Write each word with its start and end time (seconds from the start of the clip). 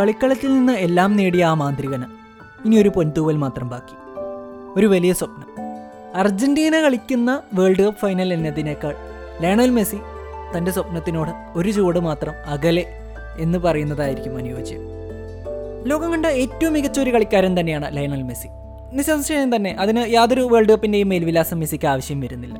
കളിക്കളത്തിൽ 0.00 0.54
നിന്ന് 0.54 0.72
എല്ലാം 0.72 1.16
നേടിയ 1.16 1.44
ആ 1.44 1.54
മാന്ത്രികന് 1.54 2.04
ഇനി 2.64 2.76
ഒരു 2.76 2.88
പൊൻതൂവൽ 2.88 3.36
മാത്രം 3.36 3.68
ബാക്കി. 3.68 3.94
ഒരു 4.78 4.86
വലിയ 4.86 5.12
സ്വപ്നം. 5.12 5.46
അർജന്റീന 6.16 6.80
കളിക്കുന്ന 6.80 7.42
വേൾഡ് 7.54 7.82
കപ്പ് 7.82 8.00
ഫൈനൽ 8.00 8.32
എന്നതിനേക്കാൾ 8.32 8.94
ലയണൽ 9.40 9.70
മെസ്സി 9.70 9.96
തന്റെ 10.56 10.70
സ്വപ്നത്തിനോട് 10.70 11.30
ഒരു 11.58 11.70
ചുവട് 11.70 11.98
മാത്രം 11.98 12.34
അകലെ 12.46 12.86
എന്ന് 13.38 13.58
പറയുന്നതായിരിക്കും 13.58 14.36
അനുയോജ്യം. 14.36 14.80
ലോകം 15.84 16.12
കണ്ട 16.12 16.26
ഏറ്റവും 16.26 16.72
മികച്ച 16.72 17.00
ഒരു 17.00 17.10
കളിക്കാരൻ 17.10 17.60
തന്നെയാണ് 17.60 17.96
ലയണൽ 17.96 18.22
മെസ്സി. 18.22 18.48
നിസ്സംശയം 18.92 19.56
തന്നെ 19.56 19.70
അതിന് 19.70 20.04
യാതൊരു 20.08 20.40
വേൾഡ് 20.40 20.68
കപ്പിന്റെയും 20.68 21.08
മേൽവിലാസം 21.08 21.58
മെസ്സിക്ക് 21.58 21.86
ആവശ്യം 21.86 22.20
വരുന്നില്ല. 22.20 22.58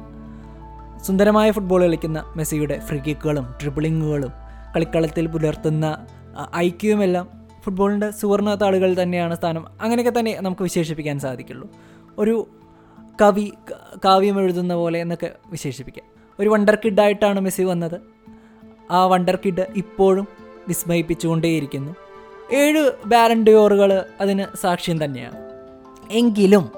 സുന്ദരമായ 1.06 1.50
ഫുട്ബോൾ 1.50 1.82
കളിക്കുന്ന 1.82 2.32
മെസ്സിയുടെ 2.36 2.78
ഫ്രീ 2.78 2.98
കിക്കുകളും 2.98 3.54
ട്രിബിളിങ്ങുകളും 3.62 4.32
കളിക്കളത്തിൽ 4.76 5.26
പുലർത്തുന്ന 5.26 6.06
ഐക്യവുമെല്ലാം 6.56 7.28
ഫുട്ബോളിന്റെ 7.60 8.10
സുവർണ 8.10 8.54
താളുകൾ 8.54 9.02
തന്നെയാണ് 9.02 9.36
സ്ഥാനം. 9.36 9.66
അങ്ങനെയൊക്കെ 9.80 10.20
തന്നെ 10.20 10.40
നമുക്ക് 10.40 10.62
വിശേഷിപ്പിക്കാൻ 10.62 11.18
സാധിക്കുള്ളൂ. 11.18 11.68
ഒരു 12.18 12.48
കവി 13.22 13.52
കാവ്യം 14.04 14.40
എഴുതുന്ന 14.40 14.74
പോലെ 14.74 15.00
എന്നൊക്കെ 15.00 15.32
വിശേഷിപ്പിക്കാം. 15.46 16.04
ഒരു 16.40 16.48
വണ്ടർ 16.48 16.78
കിഡായിട്ടാണ് 16.84 17.40
മെസ്സി 17.40 17.62
വന്നത്. 17.62 18.00
ആ 18.90 19.06
വണ്ടർ 19.06 19.38
കിഡ് 19.46 19.66
ഇപ്പോഴും 19.76 20.28
വിസ്മയിപ്പിച്ചുകൊണ്ടേയിരിക്കുന്നു. 20.68 21.94
ഏഴ് 22.52 22.90
ബാലൻഡിയോറുകൾ 23.06 24.04
അതിന് 24.20 24.56
സാക്ഷ്യം 24.56 25.04
തന്നെയാണ്. 25.04 25.50
എങ്കിലും 26.10 26.72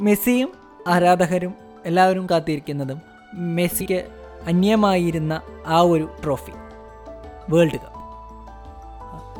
മെസ്സിയും 0.00 0.52
ആരാധകരും 0.86 1.54
എല്ലാവരും 1.84 2.26
കാത്തിരിക്കുന്നതും 2.30 3.00
മെസ്സിക്ക് 3.34 4.06
അന്യമായിരുന്ന 4.46 5.40
ആ 5.66 5.80
ഒരു 5.80 6.08
ട്രോഫി 6.24 6.52
വേൾഡ് 7.48 7.72
കപ്പ് 7.72 7.93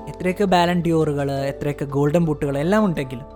എത്രയൊക്കെ 0.08 0.44
ബാലൻഡിയോറുകൾ 0.44 1.32
എത്രയൊക്കെ 1.32 1.84
ഗോൾഡൻ 1.84 2.24
ബൂട്ടുകൾ 2.24 2.58
എല്ലാം 2.58 2.84
ഉണ്ടെങ്കിലും 2.84 3.26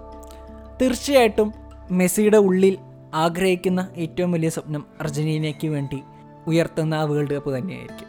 തീർച്ചയായിട്ടും 0.81 1.55
മെസ്സിയുടെ 1.91 2.37
ഉള്ളിൽ 2.37 2.79
ആഗ്രഹിക്കുന്ന 3.15 3.89
ഏറ്റവും 3.97 4.33
വലിയ 4.33 4.49
സ്വപ്നം 4.49 4.87
അർജന്റീനയ്ക്ക് 5.01 5.69
വേണ്ടി 5.69 6.03
ഉയർത്തുന്ന 6.47 6.95
ആ 6.95 7.03
വേൾഡ് 7.03 7.35
കപ്പ് 7.35 7.59
തന്നെയായിരിക്കും. 7.59 8.09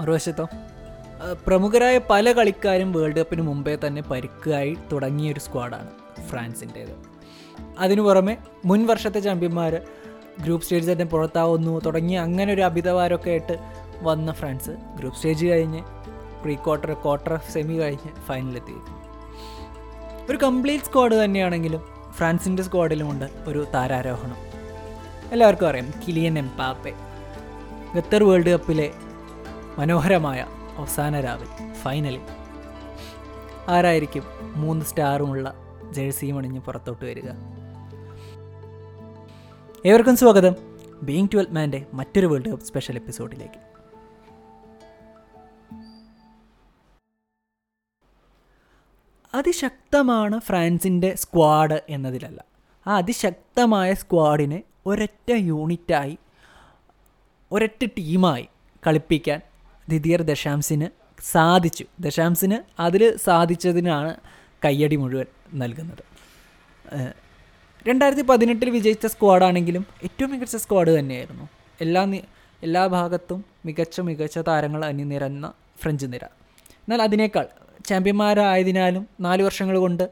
മറുവശത്തോ 0.00 0.48
പ്രമുഖരായ 1.46 2.00
പല 2.10 2.32
കളിക്കാരും 2.32 2.92
വേൾഡ് 2.92 3.16
കപ്പിന് 3.16 3.42
മുമ്പേ 3.42 3.78
തന്നെ 3.86 4.02
പരുക്കായി 4.02 4.76
തുടങ്ങിയ 4.92 5.32
ഒരു 5.32 5.40
സ്ക്വാഡാണ് 5.40 5.90
ഫ്രാൻസിന്റേത് 6.28 6.94
അതിനു 7.78 8.02
പുറമെ 8.02 8.36
മുൻ 8.64 8.86
വർഷത്തെ 8.86 9.20
ചാമ്പ്യന്മാർ 9.20 9.80
ഗ്രൂപ്പ് 10.42 10.64
സ്റ്റേജ് 10.64 10.92
തന്നെ 10.92 11.04
പുറത്താവുന്നു 11.04 11.80
തുടങ്ങി 11.86 12.14
അങ്ങനെ 12.14 12.52
ഒരു 12.52 12.62
അഭിതവാരമൊക്കെ 12.62 13.30
ആയിട്ട് 13.30 13.58
വന്ന 14.02 14.32
ഫ്രാൻസ് 14.32 14.70
ഗ്രൂപ്പ് 14.70 15.16
സ്റ്റേജ് 15.16 15.46
കഴിഞ്ഞ് 15.46 15.82
പ്രീ 16.42 16.54
ക്വാർട്ടർ 16.54 16.92
ക്വാർട്ടർ 16.92 17.40
സെമി 17.52 17.74
കഴിഞ്ഞ് 17.78 18.22
ഫൈനലെത്തി 18.22 18.74
ഒരു 20.30 20.36
കംപ്ലീറ്റ് 20.36 20.84
സ്ക്വാഡ് 20.84 21.24
തന്നെയാണെങ്കിലും 21.24 21.82
ഫ്രാൻസിന്റെ 22.10 22.62
സ്ക്വാഡിലുമുണ്ട് 22.62 23.24
ഒരു 23.46 23.66
താരാരോഹണം. 23.74 24.36
എല്ലാവർക്കും 25.32 25.68
അറിയാം 25.68 25.90
കിലിയൻ 26.08 26.38
എംപാപ്പെ 26.38 26.92
ഖത്തർ 27.96 28.24
വേൾഡ് 28.24 28.50
കപ്പിലെ 28.50 28.92
മനോഹരമായ 29.78 30.46
അവസാന 30.76 31.20
രാവിൽ 31.20 31.72
ഫൈനലിൽ 31.72 32.20
ആരായിരിക്കും 33.68 34.22
മൂന്ന് 34.56 34.84
സ്റ്റാറുമുള്ള 34.84 35.54
ജേഴ്സിയും 35.90 36.38
അണിഞ്ഞ് 36.38 36.60
പുറത്തോട്ട് 36.60 37.04
വരിക? 37.04 37.28
ഏവർക്കും 39.86 40.16
സ്വാഗതം. 40.16 40.56
ബീങ് 41.02 41.28
ട്വൽത്ത് 41.34 41.52
മാന്റെ 41.52 41.86
മറ്റൊരു 41.94 42.26
വേൾഡ് 42.26 42.50
കപ്പ് 42.50 42.64
സ്പെഷ്യൽ 42.64 42.96
എപ്പിസോഡിലേക്ക് 42.96 43.67
അതിശക്തമാണ് 49.34 50.40
ഫ്രാൻസിന്റെ 50.40 51.14
സ്ക്വാഡ് 51.14 51.80
എന്നതിലല്ല. 51.88 52.44
ആ 52.86 52.96
അതിശക്തമായ 52.96 53.94
സ്ക്വാഡിനെ 53.94 54.62
ഒരൊറ്റ 54.86 55.30
യൂണിറ്റായി 55.32 56.18
ഒരൊറ്റ 57.52 57.84
ടീമായി 57.84 58.48
കളിപ്പിക്കാൻ 58.86 59.40
ദിദിയർ 59.88 60.22
ദശാംസിന് 60.22 60.86
സാധിച്ചു. 61.22 61.84
ദശാംസിന് 62.00 62.82
അതിൽ 62.82 63.16
സാധിച്ചതിനാണ് 63.16 64.16
കയ്യടി 64.64 64.96
മുഴുവൻ 64.96 65.24
നൽകുന്നത്. 65.54 66.04
രണ്ടായിരത്തി 67.88 68.22
പതിനെട്ടിൽ 68.22 68.70
വിജയിച്ച 68.70 69.06
സ്ക്വാഡാണെങ്കിലും 69.06 69.86
ഏറ്റവും 70.04 70.30
മികച്ച 70.30 70.56
സ്ക്വാഡ് 70.56 70.98
തന്നെയായിരുന്നു. 70.98 71.48
എല്ലാ 71.80 72.06
എല്ലാ 72.62 72.86
ഭാഗത്തും 72.86 73.44
മികച്ച 73.64 74.00
മികച്ച 74.00 74.38
താരങ്ങൾ 74.38 74.84
അണിനിരന്ന 74.84 75.52
ഫ്രഞ്ച് 75.78 76.06
നിര. 76.06 76.24
എന്നാൽ 76.24 77.02
അതിനേക്കാൾ 77.02 77.46
ചാമ്പ്യന്മാരായതിനാലും 77.88 79.04
നാല് 79.20 79.42
വർഷങ്ങൾ 79.42 79.76
കൊണ്ട് 79.78 80.04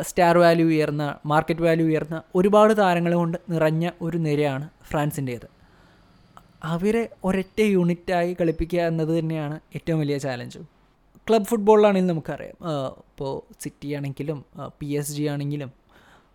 സ്റ്റാർ 0.00 0.38
വാല്യൂ 0.38 0.66
ഉയർന്ന 0.66 1.04
മാർക്കറ്റ് 1.26 1.64
വാല്യൂ 1.66 1.86
ഉയർന്ന 1.86 2.16
ഒരുപാട് 2.34 2.72
താരങ്ങൾ 2.78 3.14
കൊണ്ട് 3.14 3.38
നിറഞ്ഞ 3.50 3.84
ഒരു 4.02 4.18
നിരയാണ് 4.18 4.66
ഫ്രാൻസിന്റേത്. 4.90 5.48
അവരെ 6.64 7.02
ഒരൊറ്റ 7.24 7.60
യൂണിറ്റായി 7.60 8.32
കളിപ്പിക്കുക 8.40 8.80
എന്നത് 8.80 9.12
തന്നെയാണ് 9.18 9.56
ഏറ്റവും 9.74 9.98
വലിയ 10.00 10.18
ചാലഞ്ച്. 10.18 10.60
ക്ലബ് 11.28 11.48
ഫുട്ബോളിലാണെങ്കിൽ 11.50 12.10
നമുക്കറിയാം. 12.12 12.56
ഇപ്പോൾ 13.10 13.32
സിറ്റി 13.62 13.88
ആണെങ്കിലും 13.92 14.38
പി 14.80 14.88
എസ് 14.98 15.12
ജി 15.12 15.22
ആണെങ്കിലും 15.22 15.70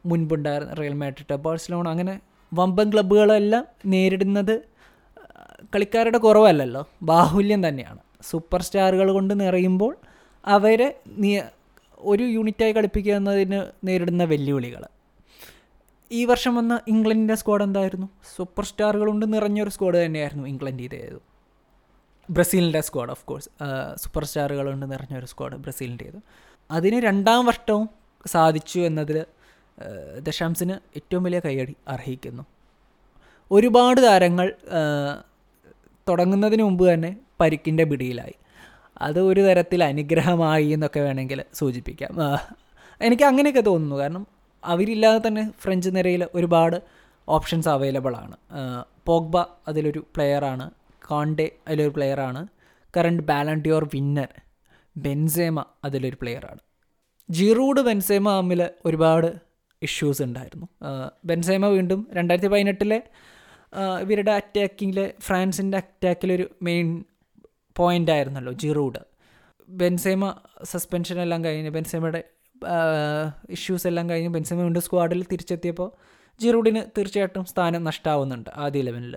മുൻപുണ്ടായിരുന്ന 0.05 0.73
റയൽ 0.73 0.93
മാഡ്രിഡ് 0.93 1.35
ബാഴ്സലോണ 1.45 1.87
അങ്ങനെ 1.89 2.15
വമ്പൻ 2.51 2.87
ക്ലബ്ബുകളെല്ലാം 2.93 3.65
നേരിടുന്നത് 3.85 4.55
കളിക്കാരുടെ 5.75 6.17
കുറവല്ലല്ലോ. 6.17 6.83
ബാഹുല്യം 7.01 7.61
തന്നെയാണ്. 7.67 8.01
സൂപ്പർ 8.29 8.61
സ്റ്റാറുകൾ 8.61 9.07
കൊണ്ട് 9.11 9.33
നിറയുമ്പോൾ 9.41 9.93
അവരെ 10.45 11.01
ഒരു 11.99 12.23
യൂണിറ്റായി 12.23 12.71
കളിപ്പിക്കുക 12.71 13.13
എന്നതിന് 13.13 13.71
നേരിടുന്ന 13.83 14.23
വെല്ലുവിളികൾ 14.23 14.85
ഈ 16.11 16.25
വർഷം 16.25 16.55
വന്ന 16.55 16.79
ഇംഗ്ലണ്ടിന്റെ 16.87 17.35
സ്ക്വാഡ് 17.35 17.63
എന്തായിരുന്നു? 17.63 18.09
സൂപ്പർ 18.35 18.65
സ്റ്റാറുകൾ 18.65 19.07
കൊണ്ട് 19.07 19.33
നിറഞ്ഞൊരു 19.33 19.69
സ്ക്വാഡ് 19.69 20.05
തന്നെയായിരുന്നു 20.05 20.47
ഇംഗ്ലണ്ടിന്റേത് 20.47 21.21
ബ്രസീലിന്റെ 22.29 22.81
സ്ക്വാഡ് 22.81 23.11
ഓഫ് 23.11 23.25
കോഴ്സ് 23.25 23.49
സൂപ്പർ 23.95 24.25
സ്റ്റാറുകൾ 24.25 24.69
കൊണ്ട് 24.69 24.91
നിറഞ്ഞൊരു 24.91 25.25
സ്ക്വാഡ് 25.25 25.55
ബ്രസീലിന്റേത് 25.55 26.19
അതിന് 26.71 26.95
രണ്ടാം 26.95 27.45
വർഷവും 27.45 27.89
സാധിച്ചു 28.27 28.79
എന്നതിൽ 28.79 29.25
ദശാംസിന് 30.19 30.73
ഏറ്റവും 30.95 31.23
വലിയ 31.23 31.39
കൈയടി 31.39 31.75
അർഹിക്കുന്നു. 31.87 32.43
ഒരുപാട് 33.51 34.01
താരങ്ങൾ 34.01 34.55
തുടങ്ങുന്നതിന് 36.09 36.63
മുമ്പ് 36.63 36.93
തന്നെ 36.93 37.17
പരിക്കിന്റെ 37.39 37.83
പിടിയിലായി. 37.83 38.35
അത് 39.01 39.19
ഒരു 39.19 39.41
തരത്തിൽ 39.41 39.83
അനുഗ്രഹമായി 39.83 40.67
എന്നൊക്കെ 40.67 40.99
വേണമെങ്കിൽ 40.99 41.39
സൂചിപ്പിക്കാം. 41.53 42.11
എനിക്ക് 43.01 43.23
അങ്ങനെയൊക്കെ 43.23 43.61
തോന്നുന്നു. 43.61 43.95
കാരണം 43.95 44.27
അവരില്ലാതെ 44.63 45.21
തന്നെ 45.27 45.43
ഫ്രഞ്ച് 45.61 45.89
നിരയിൽ 45.95 46.23
ഒരുപാട് 46.35 46.77
ഓപ്ഷൻസ് 47.27 47.69
അവൈലബിൾ 47.69 48.15
ആണ്. 48.15 48.35
പോഗ്ബ 49.07 49.37
അതിലൊരു 49.67 50.01
പ്ലെയറാണ് 50.15 50.65
കോണ്ടെ 51.07 51.51
അതിലൊരു 51.67 51.89
പ്ലെയറാണ് 51.89 52.41
കറണ്ട് 52.97 53.23
ബാലൻഡിയോർ 53.23 53.83
വിന്നർ 53.93 54.31
ബെൻസേമ 54.97 55.59
അതിലൊരു 55.83 56.17
പ്ലെയറാണ് 56.21 56.61
ജിറൂഡ് 57.29 57.81
ബെൻസേമ 57.81 58.29
തമ്മിൽ 58.37 58.69
ഒരുപാട് 58.85 59.29
ഇഷ്യൂസ് 59.81 60.21
ഉണ്ടായിരുന്നു. 60.21 60.67
ബെൻസേമ 61.25 61.65
വീണ്ടും 61.65 62.07
രണ്ടായിരത്തി 62.13 62.47
പതിനെട്ടിലെ 62.47 62.99
ഇവരുടെ 64.01 64.31
അറ്റാക്കിങ്ങിൽ 64.31 65.11
ഫ്രാൻസിന്റെ 65.19 65.77
അറ്റാക്കിലൊരു 65.77 66.45
മെയിൻ 66.61 66.87
പോയിന്റ് 67.81 68.11
ആയിരുന്നല്ലോ 68.15 68.53
ജിറൂഡ്. 68.63 69.01
ബെൻസേമ 69.81 70.23
സസ്പെൻഷൻ 70.71 71.19
എല്ലാം 71.25 71.41
കഴിഞ്ഞ് 71.45 71.71
ബെൻസേമയുടെ 71.77 72.21
ഇഷ്യൂസ് 73.55 73.85
എല്ലാം 73.89 74.05
കഴിഞ്ഞ് 74.09 74.31
ബെൻസേമ 74.37 74.59
വീണ്ടും 74.61 74.83
സ്ക്വാഡിൽ 74.87 75.21
തിരിച്ചെത്തിയപ്പോൾ 75.31 75.89
ജിറൂഡിന് 76.41 76.81
തീർച്ചയായിട്ടും 76.97 77.45
സ്ഥാനം 77.51 77.81
നഷ്ടമാവുന്നുണ്ട് 77.89 78.49
ആദ്യ 78.63 78.81
ലെവലിൽ 78.87 79.15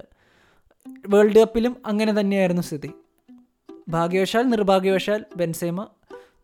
വേൾഡ് 1.12 1.38
കപ്പിലും 1.38 1.75
അങ്ങനെ 1.87 2.12
തന്നെയായിരുന്നു 2.20 2.62
സ്ഥിതി. 2.62 2.90
ഭാഗ്യവശാൽ 3.88 4.44
നിർഭാഗ്യവശാൽ 4.52 5.20
ബെൻസേമ 5.37 5.81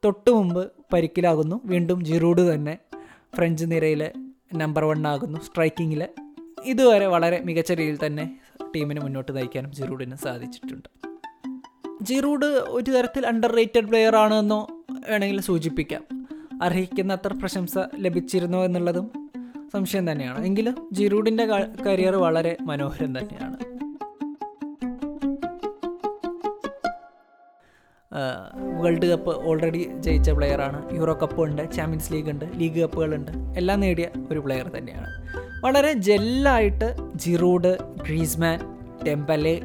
തൊട്ടു 0.05 0.31
മുമ്പ് 0.31 0.63
പരിക്കിലാകുന്നു. 0.93 1.57
വീണ്ടും 1.65 1.99
ജിറൂഡ് 2.05 2.45
തന്നെ 2.53 2.75
ഫ്രഞ്ച് 3.37 3.65
നിരയിലെ 3.73 4.09
നമ്പർ 4.55 4.85
വൺ 4.91 5.07
ആകുന്നു 5.13 5.41
സ്ട്രൈക്കിങ്ങിൽ 5.49 6.03
ഇതുവരെ 6.65 7.07
വളരെ 7.07 7.41
മികച്ച 7.49 7.73
രീതിയിൽ 7.73 7.99
തന്നെ 8.07 8.25
ടീമിനെ 8.75 9.01
മുന്നോട്ട് 9.01 9.33
നയിക്കാനും 9.37 9.73
ജിറൂഡിന് 9.73 10.17
സാധിച്ചിട്ടുണ്ട്. 10.17 10.89
ജിറൂഡ് 12.03 12.47
ഒരു 12.47 12.91
തരത്തിൽ 12.91 13.27
അണ്ടർ 13.27 13.53
റേറ്റഡ് 13.53 13.89
പ്ലെയർ 13.89 14.17
ആണെന്നോ 14.17 14.69
വേണമെങ്കിൽ 15.09 15.41
സൂചിപ്പിക്കാം. 15.41 16.05
അർഹിക്കുന്ന 16.63 17.13
അത്ര 17.13 17.33
പ്രശംസ 17.33 17.79
ലഭിച്ചിരുന്നോ 17.95 18.65
എന്നുള്ളതും 18.65 19.31
സംശയം 19.73 20.13
തന്നെയാണ്. 20.13 20.45
എങ്കിലും 20.45 20.89
ജിറൂഡിന്റെ 20.93 21.45
കരിയർ 21.87 22.17
വളരെ 22.17 22.57
മനോഹരം 22.61 23.19
തന്നെയാണ്. 23.19 23.57
വേൾഡ് 28.83 29.07
കപ്പ് 29.07 29.45
ഓൾറെഡി 29.45 29.91
ജയിച്ച 29.99 30.31
പ്ലെയറാണ് 30.31 30.97
യൂറോ 30.97 31.19
കപ്പ് 31.23 31.43
ഉണ്ട് 31.43 31.73
ചാമ്പ്യൻസ് 31.73 32.13
ലീഗ് 32.13 32.31
ഉണ്ട് 32.31 32.45
ലീഗ് 32.55 32.81
കപ്പുകളുണ്ട് 32.81 33.31
എല്ലാം 33.57 33.81
നേടിയ 33.81 34.09
ഒരു 34.31 34.39
പ്ലെയർ 34.39 34.71
തന്നെയാണ്. 34.79 35.09
വളരെ 35.65 35.93
ജെല്ലായിട്ട് 35.93 36.97
ജിറൂഡ് 37.15 37.77
ഗ്രീസ്മാൻ 38.07 38.59
ടെമ്പലെ 39.07 39.63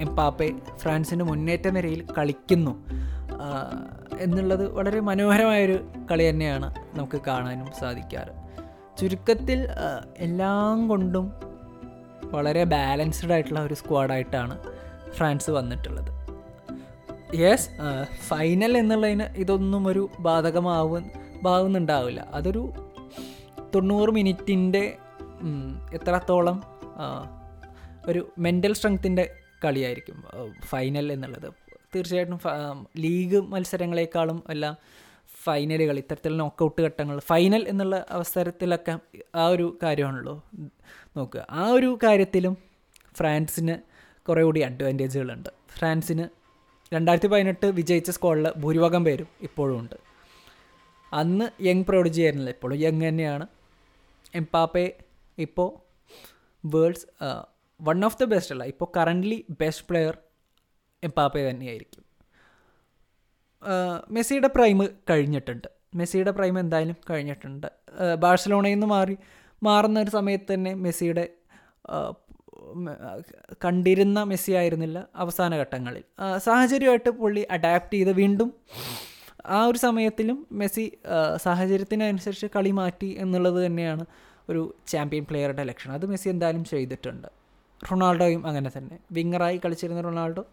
എംപാപ്പെ 0.00 0.52
ഫ്രാൻസിന്റെ 0.76 1.24
മുന്നേറ്റ 1.24 1.68
നിരയിൽ 1.68 2.06
കളിക്കുന്നു. 2.18 2.84
എന്നുള്ളത് 4.18 4.72
വളരെ 4.72 5.00
മനോഹരമായൊരു 5.00 5.88
കളി 6.10 6.30
തന്നെയാണ് 6.30 6.74
നമുക്ക് 6.94 7.20
കാണാനും 7.26 7.68
സാധിക്കാറ്. 7.80 8.32
ചുരുക്കത്തിൽ 9.00 9.68
എല്ലാം 10.16 10.88
കൊണ്ടും 10.88 11.32
വളരെ 12.24 12.64
ബാലൻസ്ഡ് 12.64 13.32
ആയിട്ടുള്ള 13.32 13.60
ഒരു 13.60 13.74
സ്ക്വാഡായിട്ടാണ് 13.74 14.58
ഫ്രാൻസ് 15.12 15.50
വന്നിട്ടുള്ളത്. 15.50 16.10
യെസ് 17.36 17.68
ഫൈനൽ 18.28 18.78
എന്നുള്ളതിന് 18.78 19.22
ഇതൊന്നും 19.22 19.86
ഒരു 19.86 20.10
ബാധകമാവു 20.18 21.00
ബാവുന്നുണ്ടാവില്ല. 21.42 22.20
അതൊരു 22.20 22.72
തൊണ്ണൂറ് 23.74 24.10
മിനിറ്റിന്റെ 24.10 24.96
എത്രത്തോളം 25.94 26.62
ഒരു 28.06 28.32
മെന്റൽ 28.38 28.72
സ്ട്രെങ്ത്തിന്റെ 28.72 29.32
കളിയായിരിക്കും. 29.64 30.24
ഫൈനൽ 30.64 31.12
എന്നുള്ളത്. 31.12 31.52
തീർച്ചയായിട്ടും 31.94 32.40
ലീഗ് 32.98 33.40
മത്സരങ്ങളെക്കാളും 33.40 34.42
എല്ലാം 34.50 34.76
ഫൈനലുകൾ 35.42 35.96
ഇത്തരത്തിൽ 35.98 36.36
നോക്കൗട്ട് 36.36 36.82
ഘട്ടങ്ങൾ 36.82 37.18
ഫൈനൽ 37.18 37.68
എന്നുള്ള 37.68 38.06
അവസരത്തിലൊക്കെ 38.10 38.98
ആ 39.34 39.46
ഒരു 39.46 39.78
കാര്യമാണല്ലോ 39.82 40.44
നോക്കുക. 41.16 41.46
ആ 41.50 41.68
ഒരു 41.68 41.98
കാര്യത്തിലും 42.02 42.56
ഫ്രാൻസിന് 43.16 43.74
കുറേ 44.28 44.42
കൂടി 44.42 44.60
അഡ്വാന്റേജുകളുണ്ട് 44.60 45.48
ഫ്രാൻസിന് 45.78 46.24
രണ്ടായിരത്തി 46.94 47.28
പതിനെട്ട് 47.28 47.66
വിജയിച്ച 47.66 48.10
സ്ക്വാഡിൽ 48.10 48.52
ഭൂരിഭാഗം 48.56 49.04
പേരും 49.04 49.28
ഇപ്പോഴും 49.42 49.78
ഉണ്ട്. 49.78 49.96
അന്ന് 51.12 51.46
യങ് 51.62 51.84
പ്രോഡിജി 51.84 52.22
ആയിരുന്നില്ല. 52.22 52.50
ഇപ്പോഴും 52.50 52.78
യങ് 52.78 53.08
തന്നെയാണ്. 53.08 53.46
എംപാപ്പെ 54.34 54.96
ഇപ്പോൾ 55.38 55.70
world's 56.64 57.06
one 57.80 58.04
of 58.04 58.18
the 58.20 58.24
best 58.32 58.54
അല്ല. 58.54 58.64
ഇപ്പോൾ 58.72 58.88
കറന്റ്ലി 58.96 59.38
ബെസ്റ്റ് 59.60 59.84
പ്ലെയർ 59.90 60.14
എംപാപ്പെ 61.02 61.50
തന്നെയായിരിക്കും. 61.50 62.04
മെസ്സിയുടെ 64.16 64.48
പ്രൈം 64.56 64.78
കഴിഞ്ഞിട്ടുണ്ട്. 65.10 65.68
മെസ്സിയുടെ 66.00 66.30
പ്രൈം 66.30 66.56
എന്തായാലും 66.58 66.96
കഴിഞ്ഞിട്ടുണ്ട്. 67.10 67.66
ബാഴ്സലോണയിൽ 68.24 68.74
നിന്ന് 68.74 68.86
മാറി 68.86 69.16
മാറുന്ന 69.62 69.98
ഒരു 70.04 70.10
സമയത്ത് 70.10 70.48
തന്നെ 70.54 70.74
മെസ്സിയുടെ 70.84 71.24
കണ്ടിരുന്ന 73.64 74.18
മെസ്സി 74.30 74.52
ആയിരുന്നില്ല 74.60 74.98
അവസാന 75.22 75.56
ഘട്ടങ്ങളിൽ. 75.62 76.04
സാഹചര്യമായിട്ട് 76.46 77.10
പുള്ളി 77.20 77.42
അഡാപ്റ്റ് 77.56 77.96
ചെയ്ത് 77.96 78.12
വീണ്ടും 78.20 78.50
ആ 79.56 79.58
ഒരു 79.70 79.78
സമയത്തിലും 79.78 80.46
മെസ്സി 80.60 80.84
സാഹചര്യത്തിനനുസരിച്ച് 81.46 82.48
കളി 82.56 82.70
മാറ്റി 82.80 83.10
എന്നുള്ളത് 83.22 83.66
തന്നെയാണ് 83.66 84.04
ഒരു 84.50 84.62
ചാമ്പ്യൻ 84.92 85.24
പ്ലെയറുടെ 85.30 85.64
ലക്ഷണം. 85.70 85.94
അത് 85.94 86.06
മെസ്സി 86.12 86.28
എന്തായാലും 86.34 86.64
ചെയ്തിട്ടുണ്ട്. 86.64 87.28
റൊണാൾഡോയും 87.80 88.42
അങ്ങനെ 88.48 88.70
തന്നെ. 88.76 88.96
വിങ്ങറായി 89.12 89.58
കളിച്ചിരുന്ന 89.64 90.00
റൊണാൾഡോ 90.08 90.44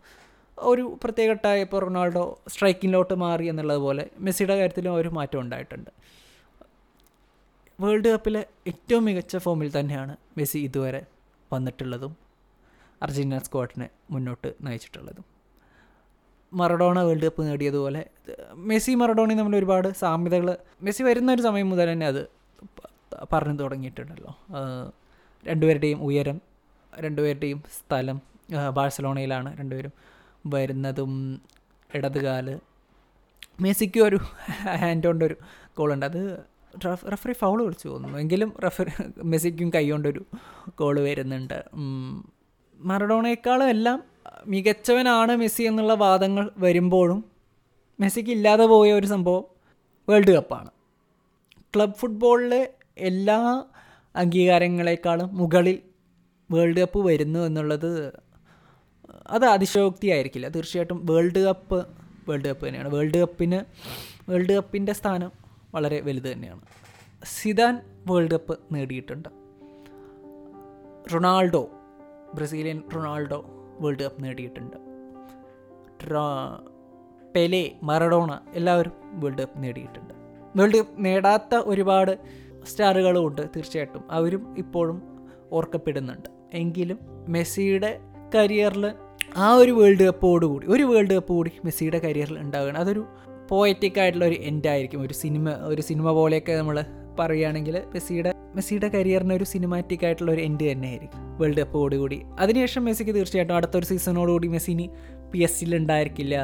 ഒരു 0.58 0.84
പ്രത്യേക 1.04 1.32
ടൈപ്പ് 1.46 1.82
റൊണാൾഡോ 1.82 2.24
സ്ട്രൈക്കിങ്ങിലോട്ട് 2.48 3.16
മാറി 3.24 3.46
എന്നുള്ളതുപോലെ 3.52 4.04
മെസ്സിയുടെ 4.20 4.56
കാര്യത്തിലും 4.60 4.96
ഒരു 4.96 5.10
മാറ്റം 5.18 5.40
ഉണ്ടായിട്ടുണ്ട്. 5.40 5.92
വേൾഡ് 7.80 8.10
കപ്പിലെ 8.14 8.42
ഏറ്റവും 8.68 9.04
മികച്ച 9.06 9.36
ഫോമിൽ 9.38 9.70
തന്നെയാണ് 9.80 10.16
മെസ്സി 10.38 10.60
ഇതുവരെ 10.60 11.02
വന്നിട്ടുള്ളതും 11.54 12.14
അർജന്റീന 13.04 13.40
സ്ക്വാഡിനെ 13.46 13.88
മുന്നോട്ട് 14.12 14.50
നയിച്ചിട്ടുള്ളതും. 14.66 15.26
മറഡോണ 16.54 17.00
വേൾഡ് 17.08 17.26
കപ്പ് 17.26 17.42
നേടിയതുപോലെ 17.48 18.02
മെസ്സി 18.70 18.94
മറഡോണയും 18.96 19.40
തമ്മിൽ 19.40 19.56
ഒരുപാട് 19.58 19.88
സാമ്യതകൾ 20.02 20.48
മെസ്സി 20.82 21.04
വരുന്ന 21.04 21.30
ഒരു 21.32 21.42
സമയം 21.42 21.68
മുതൽ 21.70 21.88
തന്നെ 21.92 22.08
അത് 22.08 22.22
പറഞ്ഞു 23.34 23.58
തുടങ്ങിയിട്ടുണ്ടല്ലോ. 23.64 24.32
രണ്ടുപേരുടെയും 25.44 26.00
ഉയരം 26.08 26.38
രണ്ടുപേരുടെയും 27.00 27.64
സ്ഥലം 27.78 28.22
ബാഴ്സലോണയിലാണ് 28.74 29.60
രണ്ടുപേരും 29.60 29.94
വരുന്നതും 30.46 31.42
ഇടതുകാൽ. 31.96 32.60
മെസ്സിക്ക് 33.60 34.00
ഒരു 34.00 34.16
ഹാൻഡ് 34.80 35.08
കൊണ്ടൊരു 35.08 35.36
ഗോളുണ്ട്. 35.78 36.06
അത് 36.06 36.40
റഫ് 36.86 37.06
റഫറി 37.12 37.34
ഫൗൾ 37.34 37.64
വിളിച്ചു 37.64 37.88
തോന്നുന്നു. 37.88 38.18
എങ്കിലും 38.18 38.54
റഫറി 38.66 38.92
മെസ്സിക്കും 39.24 39.70
കൈ 39.70 39.92
ഗോൾ 40.80 41.00
വരുന്നുണ്ട്. 41.00 41.64
മറഡോണയെക്കാളും 42.80 43.70
എല്ലാം 43.70 44.04
മികച്ചവനാണ് 44.48 45.36
മെസ്സി 45.36 45.64
എന്നുള്ള 45.64 45.94
വാദങ്ങൾ 45.94 46.52
വരുമ്പോഴും 46.58 47.26
മെസ്സിക്ക് 48.00 48.30
ഇല്ലാതെ 48.30 48.66
പോയ 48.66 48.94
ഒരു 48.94 49.08
സംഭവം 49.08 49.44
വേൾഡ് 50.10 50.32
കപ്പാണ്. 50.32 50.70
ക്ലബ് 51.76 51.94
ഫുട്ബോളിലെ 51.94 52.74
എല്ലാ 52.98 53.64
അംഗീകാരങ്ങളെക്കാളും 54.16 55.36
മുകളിൽ 55.38 55.80
വേൾഡ് 56.52 56.80
കപ്പ് 56.80 57.00
വരുന്നു 57.06 57.40
എന്നുള്ളത് 57.40 58.20
അത് 59.28 59.46
അതിശയോക്തിയായിരിക്കില്ല. 59.46 60.48
തീർച്ചയായിട്ടും 60.48 61.06
വേൾഡ് 61.06 61.40
കപ്പ് 61.40 61.88
വേൾഡ് 62.30 62.48
കപ്പ് 62.48 62.68
തന്നെയാണ്. 62.68 62.90
വേൾഡ് 62.90 63.18
കപ്പിന് 63.18 63.60
വേൾഡ് 64.32 64.54
കപ്പിന്റെ 64.54 64.94
സ്ഥാനം 64.94 65.32
വളരെ 65.76 66.02
വലുത് 66.02 66.32
തന്നെയാണ്. 66.32 66.62
സിദാൻ 67.24 67.82
വേൾഡ് 68.08 68.32
കപ്പ് 68.32 68.60
നേടിയിട്ടുണ്ട്. 68.72 69.30
Ronaldo 71.14 71.70
Brazilian 72.36 72.82
Ronaldo 72.96 73.46
world 73.80 74.04
cup 74.04 74.24
നേടിയിട്ടുണ്ട്. 74.24 74.78
പെലെ 77.36 77.72
മറഡോണ 77.84 78.40
എല്ലാവരും 78.54 78.94
വേൾഡ് 79.20 79.42
കപ്പ് 79.42 79.64
നേടിയിട്ടുണ്ട്. 79.64 80.14
വേൾഡ് 80.56 80.78
കപ്പ് 80.78 81.06
നേടാത്ത 81.06 81.56
ഒരുപാട് 81.56 82.18
സ്റ്റാറുകളും 82.66 83.28
ഉണ്ട് 83.28 83.42
തീർച്ചയായിട്ടും. 83.56 84.12
അവരും 84.12 84.58
ഇപ്പോഴും 84.58 85.02
ഓർക്കപ്പെടുന്നുണ്ട്. 85.52 86.41
എങ്കിലും 86.54 87.00
മെസ്സിയുടെ 87.30 88.00
കരിയറിൽ 88.36 88.92
ആ 89.38 89.54
ഒരു 89.54 89.72
വേൾഡ് 89.72 90.04
കപ്പോടുകൂടി 90.04 90.68
ഒരു 90.68 90.84
വേൾഡ് 90.84 91.14
കപ്പ് 91.14 91.34
കൂടി 91.34 91.52
മെസ്സിയുടെ 91.66 92.00
കരിയറിൽ 92.00 92.40
ഉണ്ടാവുകയാണ്. 92.40 92.78
അതൊരു 92.78 93.06
പോയറ്റിക് 93.50 94.00
ആയിട്ടുള്ള 94.00 94.26
ഒരു 94.26 94.34
എൻഡ് 94.34 94.68
ആയിരിക്കും. 94.68 95.02
ഒരു 95.02 95.14
സിനിമ 95.14 95.50
ഒരു 95.50 95.82
സിനിമ 95.82 96.12
പോലെയൊക്കെ 96.12 96.54
നമ്മൾ 96.54 96.86
പറയുകയാണെങ്കിൽ 97.20 97.82
മെസ്സിയുടെ 97.94 98.34
മെസ്സിയുടെ 98.56 98.88
കരിയറിന് 98.88 99.34
ഒരു 99.34 99.44
സിനിമാറ്റിക് 99.44 100.06
ആയിട്ടുള്ള 100.06 100.32
ഒരു 100.32 100.42
എൻഡ് 100.42 100.72
തന്നെയായിരിക്കും 100.72 101.38
വേൾഡ് 101.42 101.58
കപ്പോടുകൂടി 101.58 102.22
അതിനുശേഷം 102.40 102.86
മെസ്സിക്ക് 102.86 103.16
തീർച്ചയായിട്ടും 103.16 103.56
അടുത്തൊരു 103.56 103.86
സീസണോടുകൂടി 103.86 104.48
മെസ്സിനി 104.48 104.90
പി 105.32 105.40
എസ് 105.40 105.60
സിയിൽ 105.60 105.76
ഉണ്ടായിരിക്കില്ല. 105.76 106.36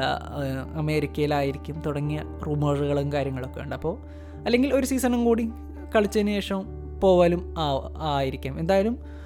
അമേരിക്കയിലായിരിക്കും 0.74 1.82
തുടങ്ങിയ 1.86 2.20
റൂമറുകളും 2.46 3.12
കാര്യങ്ങളൊക്കെ 3.12 3.60
ഉണ്ട്. 3.60 3.74
അപ്പോൾ 3.74 3.98
അല്ലെങ്കിൽ 4.44 4.74
ഒരു 4.74 4.86
സീസണും 4.86 5.24
കൂടി 5.24 5.48
കളിച്ചതിന് 5.96 6.30
ശേഷം 6.30 6.62
പോവാലും 7.00 7.54
ആ 7.58 7.66
ആയിരിക്കും. 7.98 8.58
എന്തായാലും 8.58 9.17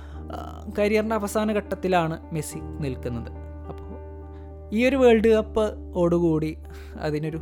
കരിയറിന്റെ 0.79 1.15
അവസാന 1.15 1.53
ഘട്ടത്തിലാണ് 1.53 2.35
മെസ്സി 2.35 2.59
നിൽക്കുന്നത്. 2.59 3.33
അപ്പോൾ 3.69 3.93
ഈ 4.75 4.89
ഒരു 4.89 4.97
വേൾഡ് 4.97 5.29
കപ്പ് 5.29 5.95
ഓടുകൂടി 5.95 6.59
അതിനൊരു 7.01 7.41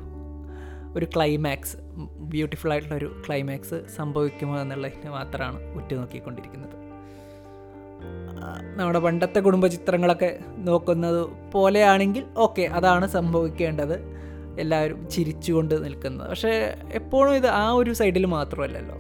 ഒരു 0.95 1.07
ക്ലൈമാക്സ് 1.16 1.76
ബ്യൂട്ടിഫുൾ 2.19 2.71
ആയിട്ടുള്ള 2.71 2.95
ഒരു 2.95 3.23
ക്ലൈമാക്സ് 3.26 3.81
സംഭവിക്കുമോ 3.97 4.61
എന്നുള്ളതിന് 4.61 5.11
മാത്രമാണ് 5.11 5.75
ഉറ്റുനോക്കിക്കൊണ്ടിരിക്കുന്നത്. 5.75 6.81
നമ്മുടെ 8.76 8.99
പണ്ടത്തെ 8.99 9.40
കുടുംബ 9.40 9.66
ചിത്രങ്ങളൊക്കെ 9.66 10.38
നോക്കുന്നത് 10.57 11.28
പോലെയാണെങ്കിൽ 11.52 12.25
ഓക്കെ 12.37 12.62
അതാണ് 12.62 13.07
സംഭവിക്കേണ്ടത്. 13.07 14.21
എല്ലാവരും 14.61 15.09
ചിരിച്ചുകൊണ്ട് 15.11 15.85
നിൽക്കുന്നത്. 15.85 16.28
പക്ഷേ 16.28 16.76
എപ്പോഴും 16.93 17.35
ഇത് 17.35 17.47
ആ 17.47 17.71
ഒരു 17.71 17.93
സൈഡിൽ 17.93 18.26
മാത്രമല്ലല്ലോ. 18.26 18.97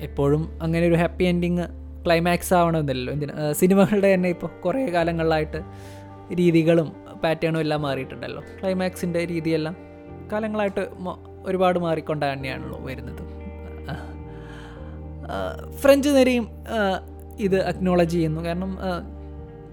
എപ്പോഴും 0.00 0.62
അങ്ങനെ 0.62 0.88
ഒരു 0.88 0.94
ഹാപ്പി 0.94 1.24
എൻഡിങ് 1.24 1.83
ക്ലൈമാക്സ് 2.06 2.54
ആവണമെന്നില്ലല്ലോ. 2.54 3.12
എന്തിനാ? 3.12 3.52
സിനിമകളുടെ 3.52 4.14
തന്നെ 4.14 4.28
ഇപ്പോൾ 4.28 4.50
കുറേ 4.64 4.86
കാലങ്ങളിലായിട്ട് 4.86 5.60
രീതികളും 6.34 6.88
പാറ്റേണും 7.24 7.60
എല്ലാം 7.60 7.82
മാറിയിട്ടുണ്ടല്ലോ. 7.82 8.42
ക്ലൈമാക്സിന്റെ 8.60 9.20
രീതിയെല്ലാം 9.26 9.76
കാലങ്ങളായിട്ട് 10.32 10.82
ഒരുപാട് 11.46 11.78
മാറിക്കൊണ്ട് 11.78 12.32
തന്നെയാണല്ലോ 12.32 12.78
വരുന്നത്. 12.84 13.22
ഫ്രഞ്ച് 15.80 16.08
നിരയും 16.08 16.48
ഇത് 17.38 17.58
അക്നോളജ് 17.62 18.12
ചെയ്യുന്നു. 18.12 18.40
കാരണം 18.40 18.78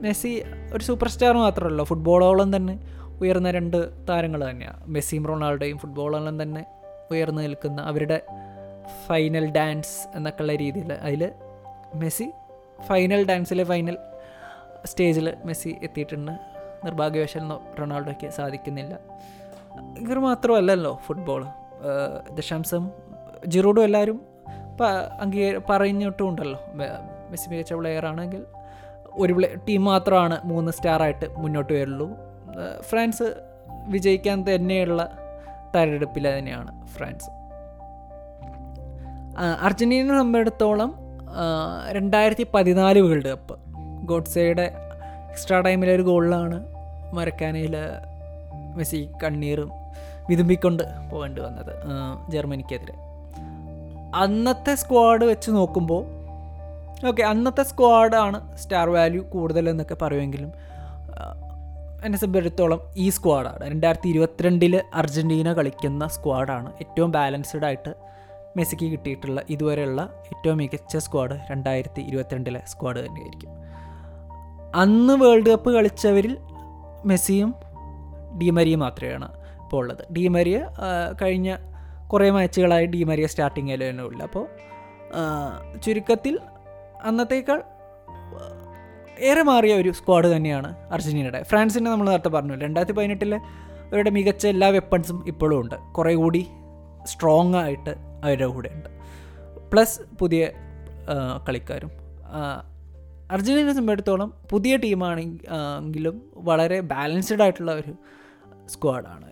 മെസ്സി 0.01 0.43
ഒരു 0.73 0.83
സൂപ്പർ 0.83 1.07
സ്റ്റാർ 1.07 1.33
മാത്രമല്ല 1.37 1.83
ഫുട്ബോളോളം 1.83 2.55
തന്നെ 2.55 2.75
ഉയർന്ന 3.21 3.51
രണ്ട് 3.51 3.77
താരങ്ങൾ 4.09 4.49
തന്നെയാണ് 4.49 4.79
മെസ്സിയും 4.87 5.27
റൊണാൾഡോയും 5.27 5.77
ഫുട്ബോളോളം 5.77 6.43
തന്നെ 6.43 6.65
ഉയർന്നു 7.11 7.41
നിൽക്കുന്ന 7.41 7.81
അവരുടെ 7.81 8.17
ഫൈനൽ 9.07 9.45
ഡാൻസ് 9.51 10.17
എന്നൊക്കെയുള്ള 10.17 10.55
രീതിയിൽ 10.55 10.93
അതിൽ 10.93 11.31
മെസ്സി 11.95 12.31
ഫൈനൽ 12.81 13.25
ഡാൻസിലെ 13.25 13.63
ഫൈനൽ 13.63 13.97
സ്റ്റേജിൽ 14.85 15.33
മെസ്സി 15.45 15.77
എത്തിയിട്ടുണ്ട്. 15.83 16.31
നിർഭാഗ്യവശാൽ 16.85 17.75
റൊണാൾഡോയ്ക്ക് 17.79 18.29
സാധിക്കുന്നില്ല. 18.29 18.99
ഇവർ 19.97 20.19
മാത്രമല്ലല്ലോ 20.19 20.99
ഫുട്ബോൾ 21.05 21.45
ദശാംശം 22.31 22.91
ജിറോഡും 23.47 23.83
എല്ലാവരും 23.83 24.21
അംഗീ 25.21 25.53
പറഞ്ഞിട്ടുമുണ്ടല്ലോ 25.69 26.59
മെസ്സി 27.29 27.49
മികച്ച 27.49 27.73
പ്ലെയർ 27.73 28.05
ആണെങ്കിൽ 28.05 28.45
ഒരു 29.11 29.33
പ്ലേ 29.33 29.55
ടീം 29.69 29.83
മാത്രമാണ് 29.83 30.41
മൂന്ന് 30.45 30.71
സ്റ്റാറായിട്ട് 30.71 31.37
മുന്നോട്ട് 31.37 31.73
വരുള്ളൂ. 31.73 32.09
ഫ്രാൻസ് 32.81 33.35
വിജയിക്കാൻ 33.87 34.45
തന്നെയുള്ള 34.55 35.17
തെരഞ്ഞെടുപ്പിൽ 35.75 36.37
തന്നെയാണ് 36.37 36.87
ഫ്രാൻസ്. 36.87 37.29
അർജന്റീനയെ 39.61 40.07
സംബന്ധിച്ചിടത്തോളം 40.07 41.00
രണ്ടായിരത്തി 41.91 42.47
പതിനാല് 42.53 42.99
വേൾഡ് 42.99 43.27
കപ്പ്. 43.27 43.59
ഗോഡ്സയുടെ 44.03 44.71
എക്സ്ട്രാ 45.29 45.59
ടൈമിലെ 45.59 45.95
ഒരു 45.95 46.01
ഗോളിലാണ് 46.01 46.57
മരക്കാനയിൽ 47.13 47.75
മെസ്സി 48.75 49.09
കണ്ണീറും 49.23 49.71
വിതുമ്പിക്കൊണ്ട് 50.29 50.83
പോകേണ്ടി 51.11 51.41
വന്നത് 51.41 51.73
ജർമ്മനിക്കെതിരെ. 52.31 52.95
അന്നത്തെ 54.15 54.75
സ്ക്വാഡ് 54.75 55.25
വെച്ച് 55.25 55.51
നോക്കുമ്പോൾ 55.51 56.03
ഓക്കെ 57.07 57.23
അന്നത്തെ 57.23 57.63
സ്ക്വാഡാണ് 57.63 58.57
സ്റ്റാർ 58.57 58.89
വാല്യൂ 58.89 59.21
കൂടുതലെന്നൊക്കെ 59.23 59.95
പറയുമെങ്കിലും 60.01 60.51
എന്നെ 62.05 62.17
സംബന്ധിച്ചിടത്തോളം 62.17 62.81
ഈ 62.97 63.09
സ്ക്വാഡാണ്. 63.09 63.71
രണ്ടായിരത്തി 63.71 64.09
ഇരുപത്തിരണ്ടിൽ 64.09 64.81
അർജന്റീന 64.93 65.53
കളിക്കുന്ന 65.53 66.07
സ്ക്വാഡാണ് 66.07 66.73
ഏറ്റവും 66.79 67.11
ബാലൻസ്ഡ് 67.11 67.65
ആയിട്ട് 67.65 68.10
മെസ്സിക്ക് 68.57 68.85
കിട്ടിയിട്ടുള്ള 68.91 69.41
ഇതുവരെയുള്ള 69.49 70.01
ഏറ്റവും 70.25 70.57
മികച്ച 70.57 70.97
സ്ക്വാഡ് 70.97 71.35
രണ്ടായിരത്തി 71.51 72.01
ഇരുപത്തിരണ്ടിലെ 72.01 72.61
സ്ക്വാഡ് 72.67 73.05
തന്നെയായിരിക്കും. 73.05 73.49
അന്ന് 74.75 75.13
വേൾഡ് 75.13 75.49
കപ്പ് 75.49 75.73
കളിച്ചവരിൽ 75.73 76.37
മെസ്സിയും 77.05 77.55
ഡിമരിയും 78.41 78.79
മാത്രമാണ് 78.79 79.27
ഇപ്പോൾ 79.63 79.77
ഉള്ളത്. 79.77 80.13
ഡിമരിയ 80.13 80.57
മരിയ 80.59 80.67
കഴിഞ്ഞ 81.21 81.57
കുറേ 82.07 82.29
മാച്ചുകളായി 82.29 82.85
ഡിമരിയ 82.85 83.27
സ്റ്റാർട്ടിങ് 83.27 83.73
തന്നെ 83.73 84.03
ഉള്ളു. 84.03 84.23
അപ്പോൾ 84.23 84.47
ചുരുക്കത്തിൽ 85.77 86.39
അന്നത്തേക്കാൾ 87.03 87.63
ഏറെ 89.19 89.41
മാറിയ 89.41 89.73
ഒരു 89.75 89.91
സ്ക്വാഡ് 89.91 90.35
തന്നെയാണ് 90.35 90.75
അർജന്റീനയുടെ 90.91 91.43
ഫ്രാൻസിനെ 91.43 91.91
നമ്മൾ 91.91 92.09
നേരത്തെ 92.09 92.29
പറഞ്ഞു 92.29 92.53
രണ്ടായിരത്തി 92.53 92.97
പതിനെട്ടിലെ 92.97 93.37
അവരുടെ 93.91 94.09
മികച്ച 94.09 94.47
എല്ലാ 94.47 94.67
വെപ്പൺസും 94.67 95.23
ഇപ്പോഴും 95.27 95.59
ഉണ്ട്. 95.61 95.75
കുറേ 95.93 96.15
കൂടി 96.15 96.47
സ്ട്രോങ് 97.05 97.55
ആയിട്ട് 97.55 98.10
അവരുടെ 98.23 98.45
കൂടെ 98.45 98.69
ഉണ്ട് 98.73 98.89
പ്ലസ് 99.71 100.01
പുതിയ 100.19 100.51
കളിക്കാരും. 101.47 101.91
അർജന്റീനയെ 103.31 103.73
സംബന്ധിച്ചിടത്തോളം 103.73 104.33
പുതിയ 104.51 104.77
ടീമാണെങ്കിലും 104.77 106.31
വളരെ 106.35 106.79
ബാലൻസ്ഡ് 106.79 107.41
ആയിട്ടുള്ള 107.41 107.71
ഒരു 107.71 107.93
സ്ക്വാഡാണ് 108.69 109.31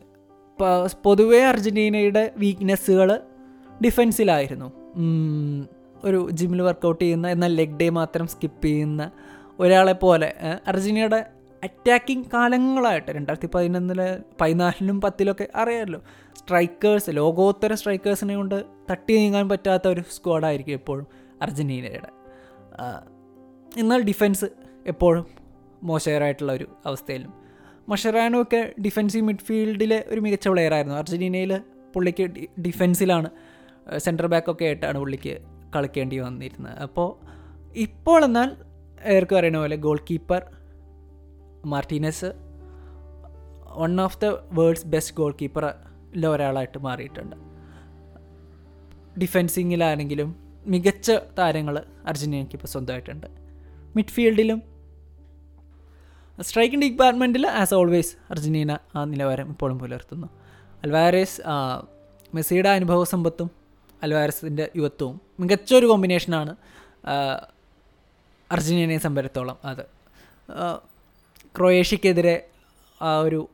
പൊതുവേ 1.03 1.41
അർജന്റീനയുടെ 1.43 2.31
വീക്ക്നെസ്സുകൾ 2.37 3.19
ഡിഫെൻസിലായിരുന്നു 3.85 4.71
ഒരു 6.03 6.29
ജിമ്മിൽ 6.31 6.61
വർക്കൗട്ട് 6.61 7.03
ചെയ്യുന്ന 7.03 7.27
എന്നാൽ 7.27 7.55
ലെഗ് 7.55 7.77
ഡേ 7.77 7.89
മാത്രം 7.89 8.27
സ്കിപ്പ് 8.27 8.65
ചെയ്യുന്ന 8.65 9.11
ഒരാളെ 9.59 9.93
പോലെ 9.93 10.33
അർജന്റീനയുടെ 10.67 11.25
അറ്റാക്കിംഗ് 11.63 12.25
കാലങ്ങളായിട്ട് 12.33 13.11
രണ്ടായിരത്തി 13.11 13.49
പതിനൊന്നിലെ 13.55 14.19
പതിനാലിലും 14.41 15.01
പത്തിലൊക്കെ 15.01 15.47
അറിയാമല്ലോ 15.55 16.03
സ്ട്രൈക്കേഴ്സ് 16.37 17.11
ലോകോത്തര 17.11 17.73
സ്ട്രൈക്കേഴ്സിനെ 17.73 18.35
കൊണ്ട് 18.35 18.65
തട്ടി 18.91 19.13
നീങ്ങാൻ 19.15 19.49
പറ്റാത്ത 19.49 19.87
ഒരു 19.87 20.03
സ്ക്വാഡായിരിക്കും 20.11 20.73
എപ്പോഴും 20.73 21.07
അർജന്റീനയുടെ 21.41 22.09
എന്നാൽ 23.77 24.01
ഡിഫൻസ് 24.01 24.45
എപ്പോഴും 24.85 25.25
മോശകരമായിട്ടുള്ള 25.83 26.53
ഒരു 26.53 26.67
അവസ്ഥയിലും. 26.85 27.33
മഷറാനോ 27.89 28.41
ഒക്കെ 28.41 28.73
ഡിഫൻസീവ് 28.85 29.25
മിഡ്ഫീൽഡിലെ 29.25 30.05
ഒരു 30.07 30.19
മികച്ച 30.19 30.47
പ്ലെയർ 30.47 30.73
ആയിരുന്നു. 30.73 30.97
അർജന്റീനയിൽ 30.97 31.61
പുള്ളിക്ക് 31.93 32.23
ഡിഫൻസിലാണ് 32.61 33.29
സെന്റർ 33.97 34.27
ബാക്കൊക്കെ 34.27 34.65
ആയിട്ടാണ് 34.65 34.97
പുള്ളിക്ക് 34.99 35.37
കളിക്കേണ്ടി 35.75 36.17
വന്നിരുന്നത്. 36.17 36.77
അപ്പോൾ 36.77 37.09
ഇപ്പോൾ 37.75 38.25
എന്നാൽ 38.25 38.55
ഏർക്കും 39.05 39.37
അറിയണ 39.37 39.57
പോലെ 39.57 39.75
goalkeeper 40.11 40.41
Martinez 41.65 42.33
one 43.77 44.01
of 44.01 44.21
the 44.21 44.25
world's 44.25 44.85
best 44.85 45.15
goal 45.15 45.35
കീപ്പറിലെ 45.41 46.27
ഒരാളായിട്ട് 46.27 46.77
മാറിയിട്ടുണ്ട്. 46.77 47.35
ഡിഫെൻസിങ്ങിലാണെങ്കിലും 49.19 50.35
മികച്ച 50.67 51.11
താരങ്ങൾ 51.11 51.85
അർജന്റീനയ്ക്ക് 52.07 52.55
ഇപ്പോൾ 52.55 52.67
സ്വന്തമായിട്ടുണ്ട്. 52.67 53.27
മിഡ്ഫീൽഡിലും 53.95 54.61
സ്ട്രൈക്കിംഗ് 56.41 56.85
ഡിപ്പാർട്ട്മെന്റിൽ 56.85 57.47
ആസ് 57.47 57.73
ഓൾവേസ് 57.73 58.15
അർജന്റീന 58.31 58.77
ആ 58.95 59.03
നിലവാരം 59.03 59.49
ഇപ്പോഴും 59.49 59.79
പുലർത്തുന്നു. 59.79 60.27
അൽവാരസ് 60.83 61.41
മെസ്സിയുടെ 62.35 62.69
അനുഭവ 62.69 63.03
സമ്പത്തും 63.03 63.51
അൽവാരസിന്റെ 64.03 64.71
യുവത്വവും 64.75 65.21
മികച്ചൊരു 65.39 65.85
കോമ്പിനേഷനാണ് 65.85 66.55
അർജന്റീനയെ 68.51 68.97
സംബന്ധിച്ചിടത്തോളം 68.97 69.57
അത്. 69.63 69.85
ക്രൊയേഷ്യക്കെതിരെ 71.59 72.47
ആ 73.01 73.19
ഒരു 73.19 73.49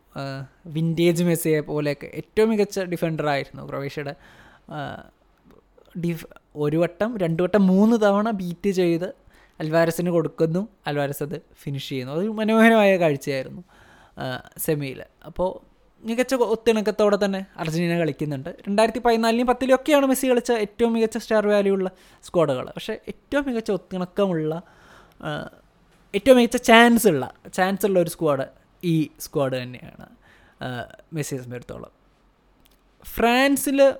വിന്റേജ് 0.65 1.23
മെസ്സിയെ 1.23 1.59
പോലെയൊക്കെ 1.59 2.07
ഏറ്റവും 2.13 2.49
മികച്ച 2.49 2.79
ഡിഫൻഡറായിരുന്നു 2.79 3.69
ക്രൊയേഷ്യയുടെ. 3.69 4.15
ഡിഫ് 5.99 6.25
ഒരു 6.55 6.77
വട്ടം 6.77 7.17
രണ്ട് 7.17 7.43
വട്ടം 7.43 7.67
മൂന്ന് 7.67 7.97
തവണ 8.01 8.29
ബീറ്റ് 8.31 8.69
ചെയ്ത് 8.69 9.13
അൽവാരസിന് 9.59 10.09
കൊടുക്കുന്നു. 10.09 10.67
അൽവാരസ് 10.87 11.23
അത് 11.23 11.41
ഫിനിഷ് 11.63 11.89
ചെയ്യുന്നു. 11.89 12.13
അതൊരു 12.13 12.29
മനോഹരമായ 12.29 12.97
കാഴ്ചയായിരുന്നു 12.97 13.63
സെമിയിൽ 14.57 15.03
അപ്പോൾ 15.25 15.75
മികച്ച 16.05 16.35
ഒത്തിണക്കത്തോടെ 16.35 17.17
തന്നെ 17.25 17.45
അർജന്റീന 17.57 17.99
കളിക്കുന്നുണ്ട്. 17.99 18.49
രണ്ടായിരത്തി 18.67 18.99
പതിനാലിനും 18.99 19.47
പത്തിലും 19.47 19.75
ഒക്കെയാണ് 19.75 20.05
മെസ്സി 20.05 20.27
കളിച്ച 20.27 20.51
ഏറ്റവും 20.51 20.93
മികച്ച 20.93 21.17
സ്റ്റാർ 21.17 21.47
വാല്യൂ 21.47 21.73
ഉള്ള 21.73 21.91
സ്ക്വാഡുകൾ 22.23 22.65
പക്ഷേ 22.65 22.93
ഏറ്റവും 23.07 23.45
മികച്ച 23.45 23.71
ഒത്തിണക്കമുള്ള 23.71 24.61
ഏറ്റവും 26.15 26.37
മികച്ച 26.37 26.57
ചാൻസ് 26.57 27.07
ഉള്ള 27.07 27.33
ചാൻസ് 27.53 27.85
ഉള്ള 27.85 27.99
ഒരു 27.99 28.09
സ്ക്വാഡ് 28.09 28.45
ഈ 28.83 29.09
സ്ക്വാഡ് 29.19 29.55
തന്നെയാണ് 29.63 30.05
മെസ്സിയെ 31.13 31.39
സംബന്ധിച്ചിടത്തോളം. 31.41 31.91
ഫ്രാൻസിൽ 33.05 33.93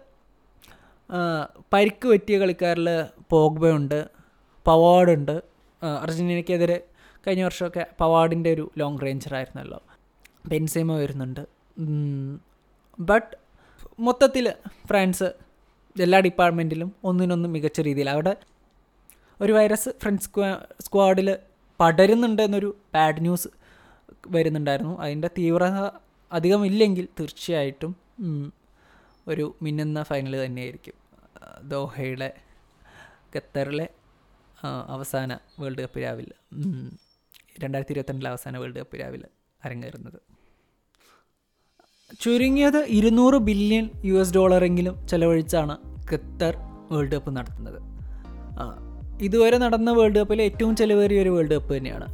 പരിക്ക് 1.73 2.07
പറ്റിയ 2.07 2.37
കളിക്കാരിൽ 2.39 2.89
പോഗ്ബയുണ്ട് 3.29 4.09
പവാഡുണ്ട് 4.65 5.35
അർജന്റീനയ്ക്കെതിരെ 6.01 6.77
കഴിഞ്ഞ 7.27 7.43
വർഷമൊക്കെ 7.43 7.87
പവാഡിന്റെ 7.99 8.53
ഒരു 8.53 8.71
ലോങ് 8.77 9.01
റേഞ്ചറായിരുന്നല്ലോ 9.01 9.79
ബെൻസേമ 10.45 10.91
വരുന്നുണ്ട്. 10.93 11.43
ബട്ട് 12.99 13.35
മൊത്തത്തിൽ 13.99 14.53
ഫ്രാൻസ് 14.87 15.27
എല്ലാ 15.95 16.19
ഡിപ്പാർട്ട്മെന്റിലും 16.19 16.95
ഒന്നിനൊന്നും 17.03 17.51
മികച്ച 17.51 17.81
രീതിയിൽ 17.81 18.09
അവിടെ 18.09 18.35
ഒരു 19.41 19.53
വൈറസ് 19.53 19.89
ഫ്രണ്ട് 20.01 20.21
സ്ക്വാ 20.21 20.49
സ്ക്വാഡിൽ 20.81 21.37
പടരുന്നുണ്ട് 21.79 22.41
എന്നൊരു 22.41 22.77
ബാഡ് 22.95 23.21
ന്യൂസ് 23.21 23.49
വരുന്നുണ്ടായിരുന്നു. 24.27 25.01
അതിന്റെ 25.01 25.29
തീവ്രത 25.37 25.79
അധികം 26.31 26.65
ഇല്ലെങ്കിൽ 26.65 27.07
തീർച്ചയായിട്ടും 27.19 27.91
ഒരു 29.27 29.55
മിന്നുന്ന 29.61 30.03
ഫൈനൽ 30.03 30.45
തന്നെയായിരിക്കും. 30.45 30.93
ദോഹയുടെ 31.63 32.33
ഖത്തറിലെ 33.35 33.87
അവസാന 34.87 35.37
വേൾഡ് 35.59 35.81
കപ്പ് 35.81 35.99
രാവിലെ 35.99 36.35
രണ്ടായിരത്തി 37.63 37.93
ഇരുപത്തിരണ്ടിലെ 37.93 38.29
അവസാന 38.29 38.57
വേൾഡ് 38.57 38.79
കപ്പ് 38.79 38.99
രാവിലെ 38.99 39.27
അരങ്ങേറുന്നത്. 39.65 40.19
ചുരുങ്ങിയത് 42.21 42.85
ഇരുന്നൂറ് 42.97 43.33
ബില്യൺ 43.33 43.89
യു 44.05 44.15
എസ് 44.21 44.33
ഡോളറെങ്കിലും 44.33 45.07
ചെലവഴിച്ചാണ് 45.07 45.75
ഖത്തർ 46.11 46.55
വേൾഡ് 46.91 47.11
കപ്പ് 47.11 47.37
നടത്തുന്നത്. 47.37 47.79
ഇതുവരെ 49.21 49.57
നടന്ന 49.57 49.91
വേൾഡ് 49.91 50.19
കപ്പിൽ 50.19 50.41
ഏറ്റവും 50.41 50.75
ചിലവേറിയ 50.75 51.21
ഒരു 51.21 51.29
വേൾഡ് 51.29 51.53
കപ്പ് 51.53 51.77
തന്നെയാണ്. 51.77 52.05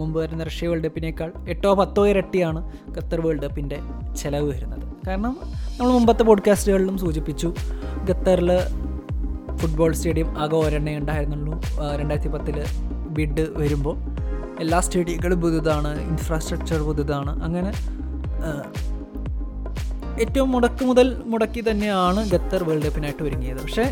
മുമ്പ് 0.00 0.20
വരുന്ന 0.20 0.44
റഷ്യ 0.44 0.68
വേൾഡ് 0.68 0.84
കപ്പിനേക്കാൾ 0.84 1.32
എട്ടോ 1.48 1.74
പത്തോ 1.74 2.06
ഇരട്ടിയാണ് 2.06 2.60
ഖത്തർ 2.98 3.20
വേൾഡ് 3.20 3.42
കപ്പിന്റെ 3.42 3.78
ചിലവ് 4.16 4.48
വരുന്നത്. 4.50 4.84
കാരണം 5.08 5.36
നമ്മൾ 5.78 5.92
മുമ്പത്തെ 5.92 6.22
പോഡ്കാസ്റ്റുകളിലും 6.22 6.98
സൂചിപ്പിച്ചു 6.98 7.54
ഖത്തറിൽ 8.10 8.50
ഫുട്ബോൾ 9.56 9.92
സ്റ്റേഡിയം 9.92 10.38
ആകെ 10.38 10.56
ഒരെണ്ണേ 10.56 10.98
ഉണ്ടായിരുന്നുള്ളൂ. 10.98 11.60
രണ്ടായിരത്തി 12.00 12.28
പത്തിൽ 12.28 12.64
ബിഡ് 13.16 13.46
വരുമ്പോൾ 13.56 13.96
എല്ലാ 14.60 14.80
സ്റ്റേഡിയങ്ങളും 14.80 15.40
പുതുതാണ് 15.40 16.00
ഇൻഫ്രാസ്ട്രക്ചർ 16.10 16.80
പുതുതാണ്. 16.80 17.44
അങ്ങനെ 17.44 17.72
ഏറ്റവും 20.20 20.52
മുടക്ക് 20.52 20.84
മുതൽ 20.84 21.22
മുടക്കി 21.24 21.60
തന്നെയാണ് 21.70 22.20
ഖത്തർ 22.32 22.64
വേൾഡ് 22.64 22.82
കപ്പിനായിട്ട് 22.82 23.22
ഒരുങ്ങിയത്. 23.22 23.60
പക്ഷേ 23.62 23.84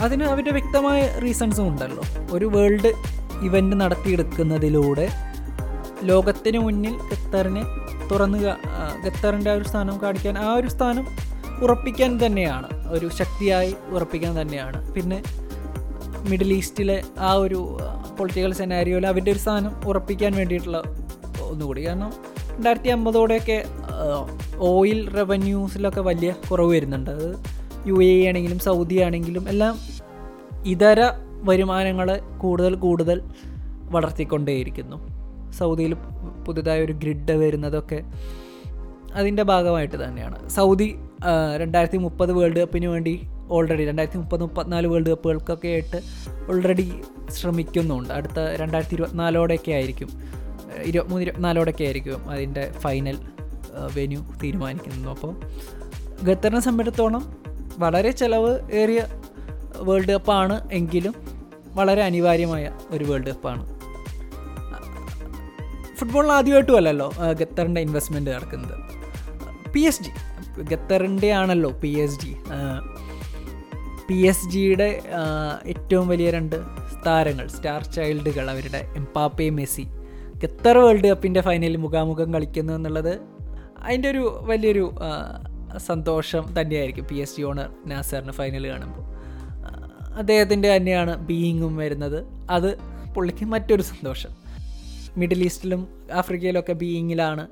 അതിന് 0.00 0.24
അവരുടെ 0.24 0.50
വ്യക്തമായ 0.50 1.00
റീസൺസും 1.24 1.68
ഉണ്ടല്ലോ. 1.68 2.04
ഒരു 2.32 2.46
വേൾഡ് 2.54 2.90
ഇവന്റ് 3.42 3.80
നടത്തിയെടുക്കുന്നതിലൂടെ 3.80 5.06
ലോകത്തിന് 6.02 6.58
മുന്നിൽ 6.58 6.94
ഖത്തറിനെ 7.10 7.62
തുറന്ന് 8.10 8.38
ഖത്തറിന്റെ 9.04 9.50
ആ 9.50 9.54
ഒരു 9.54 9.66
സ്ഥാനം 9.68 10.02
കാണിക്കാൻ 10.02 10.38
ആ 10.38 10.54
ഒരു 10.54 10.68
സ്ഥാനം 10.68 11.06
ഉറപ്പിക്കാൻ 11.64 12.26
തന്നെയാണ്. 12.26 12.68
ഒരു 12.88 13.06
ശക്തിയായി 13.18 13.72
ഉറപ്പിക്കാൻ 13.90 14.40
തന്നെയാണ്. 14.40 14.78
പിന്നെ 14.92 15.22
മിഡിൽ 16.30 16.52
ഈസ്റ്റിലെ 16.52 17.02
ആ 17.18 17.32
ഒരു 17.32 17.78
പൊളിറ്റിക്കൽ 18.18 18.52
സെനാരിയോയിൽ 18.52 19.06
അവരുടെ 19.06 19.30
ഒരു 19.30 19.38
സ്ഥാനം 19.38 19.72
ഉറപ്പിക്കാൻ 19.88 20.32
വേണ്ടിയിട്ടുള്ള 20.36 20.78
ഒന്നുകൂടി. 21.50 21.86
കാരണം 21.86 22.12
രണ്ടായിരത്തി 22.54 22.88
അമ്പതോടെയൊക്കെ 22.88 23.58
ഓയിൽ 24.70 25.00
റവന്യൂസിലൊക്കെ 25.16 26.00
വലിയ 26.00 26.30
കുറവ് 26.50 26.70
വരുന്നുണ്ട്. 26.74 27.10
അത് 27.10 27.28
യു 27.88 27.96
എ 28.02 28.28
ആണെങ്കിലും 28.28 28.58
സൗദി 28.58 28.96
ആണെങ്കിലും 29.06 29.44
എല്ലാം 29.48 29.74
ഇതര 30.66 31.00
വരുമാനങ്ങളെ 31.48 32.16
കൂടുതൽ 32.42 32.74
കൂടുതൽ 32.74 33.18
വളർത്തിക്കൊണ്ടേയിരിക്കുന്നു. 33.94 34.96
സൗദിയിൽ 35.58 35.94
പുതുതായ 36.46 36.84
ഒരു 36.84 36.92
ഗ്രിഡ് 36.92 37.32
വരുന്നതൊക്കെ 37.32 37.98
അതിന്റെ 39.14 39.42
ഭാഗമായിട്ട് 39.42 40.04
തന്നെയാണ്. 40.04 40.48
സൗദി 40.48 40.88
രണ്ടായിരത്തി 41.56 41.96
മുപ്പത് 41.96 42.32
വേൾഡ് 42.32 42.58
കപ്പിന് 42.58 42.86
വേണ്ടി 42.86 43.14
ഓൾറെഡി 43.48 43.84
രണ്ടായിരത്തി 43.84 44.18
മുപ്പത് 44.18 44.40
മുപ്പത്തിനാല് 44.40 44.86
വേൾഡ് 44.86 45.10
കപ്പുകൾക്കൊക്കെ 45.10 45.68
ആയിട്ട് 45.68 45.98
ഓൾറെഡി 46.50 46.86
ശ്രമിക്കുന്നുണ്ട്. 47.30 48.12
അടുത്ത 48.12 48.38
രണ്ടായിരത്തി 48.62 48.94
ഇരുപത്തിനാലോടെയൊക്കെ 48.94 49.72
ആയിരിക്കും. 49.72 50.10
ഇരുപത്തിമൂന്ന് 50.84 51.24
ഇരുപത്തിനാലോടൊക്കെ 51.24 51.84
ആയിരിക്കും 51.84 52.30
അതിന്റെ 52.30 52.72
ഫൈനൽ 52.78 53.18
വെന്യൂ 53.94 54.20
തീരുമാനിക്കുന്നത്. 54.42 55.10
അപ്പോൾ 55.10 55.32
ഖത്തറിനെ 56.28 56.60
സംബന്ധിച്ചിടത്തോളം 56.60 57.45
വളരെ 57.78 58.10
ചിലവ് 58.10 58.52
ഏറിയ 58.72 59.00
വേൾഡ് 59.88 60.12
കപ്പാണ് 60.12 60.56
എങ്കിലും 60.72 61.14
വളരെ 61.78 62.02
അനിവാര്യമായ 62.02 62.64
ഒരു 62.90 63.04
വേൾഡ് 63.04 63.26
കപ്പാണ്. 63.26 63.64
ഫുട്ബോളിൽ 65.98 66.32
ആദ്യമായിട്ടും 66.32 66.76
അല്ലല്ലോ 66.76 67.08
ഖത്തറിന്റെ 67.40 67.80
ഇൻവെസ്റ്റ്മെന്റ് 67.80 68.30
നടക്കുന്നത്. 68.30 68.76
പി 69.74 69.80
എസ് 69.80 70.02
ജി 70.02 70.12
ഖത്തറിന്റെ 70.72 71.32
ആണല്ലോ 71.32 71.70
P 71.82 71.88
S 71.88 72.18
G 72.20 72.32
P 74.08 74.18
S 74.30 74.48
ജിയുടെ 74.52 74.88
ഏറ്റവും 75.66 76.08
വലിയ 76.08 76.30
രണ്ട് 76.30 76.56
താരങ്ങൾ 77.06 77.46
സ്റ്റാർ 77.46 77.82
ചൈൽഡുകൾ 77.96 78.50
അവരുടെ 78.50 78.80
എംപാപ്പെ 78.96 79.48
മെസ്സി. 79.50 79.84
ഖത്തർ 80.44 80.78
വേൾഡ് 80.78 81.08
കപ്പിന്റെ 81.08 81.40
ഫൈനലിൽ 81.40 81.76
മുഖാമുഖം 81.76 82.28
കളിക്കുന്നു 82.34 82.72
എന്നുള്ളത് 82.72 83.14
അതിന്റെ 83.84 84.08
ഒരു 84.10 84.22
വലിയൊരു 84.42 84.84
സന്തോഷം 85.78 86.60
തന്നെയായിരിക്കും 86.60 87.04
പി 87.04 87.14
എസ് 87.14 87.36
ജി 87.36 87.42
ഓണർ 87.42 87.70
നാസറിന് 87.86 88.32
ഫൈനൽ 88.32 88.68
കാണുമ്പോൾ. 88.68 89.04
അദ്ദേഹത്തിന്റെ 90.14 90.76
തന്നെയാണ് 90.76 91.16
ബീയിങ്ങും 91.26 91.76
വരുന്നത്. 91.76 92.26
അത് 92.50 92.78
പുള്ളിക്ക് 93.14 93.44
മറ്റൊരു 93.44 93.82
സന്തോഷം. 93.82 94.30
മിഡിൽ 95.16 95.44
ഈസ്റ്റിലും 95.44 95.88
ആഫ്രിക്കയിലൊക്കെ 96.12 96.72
ബീയിങ്ങിലാണ് 96.72 97.46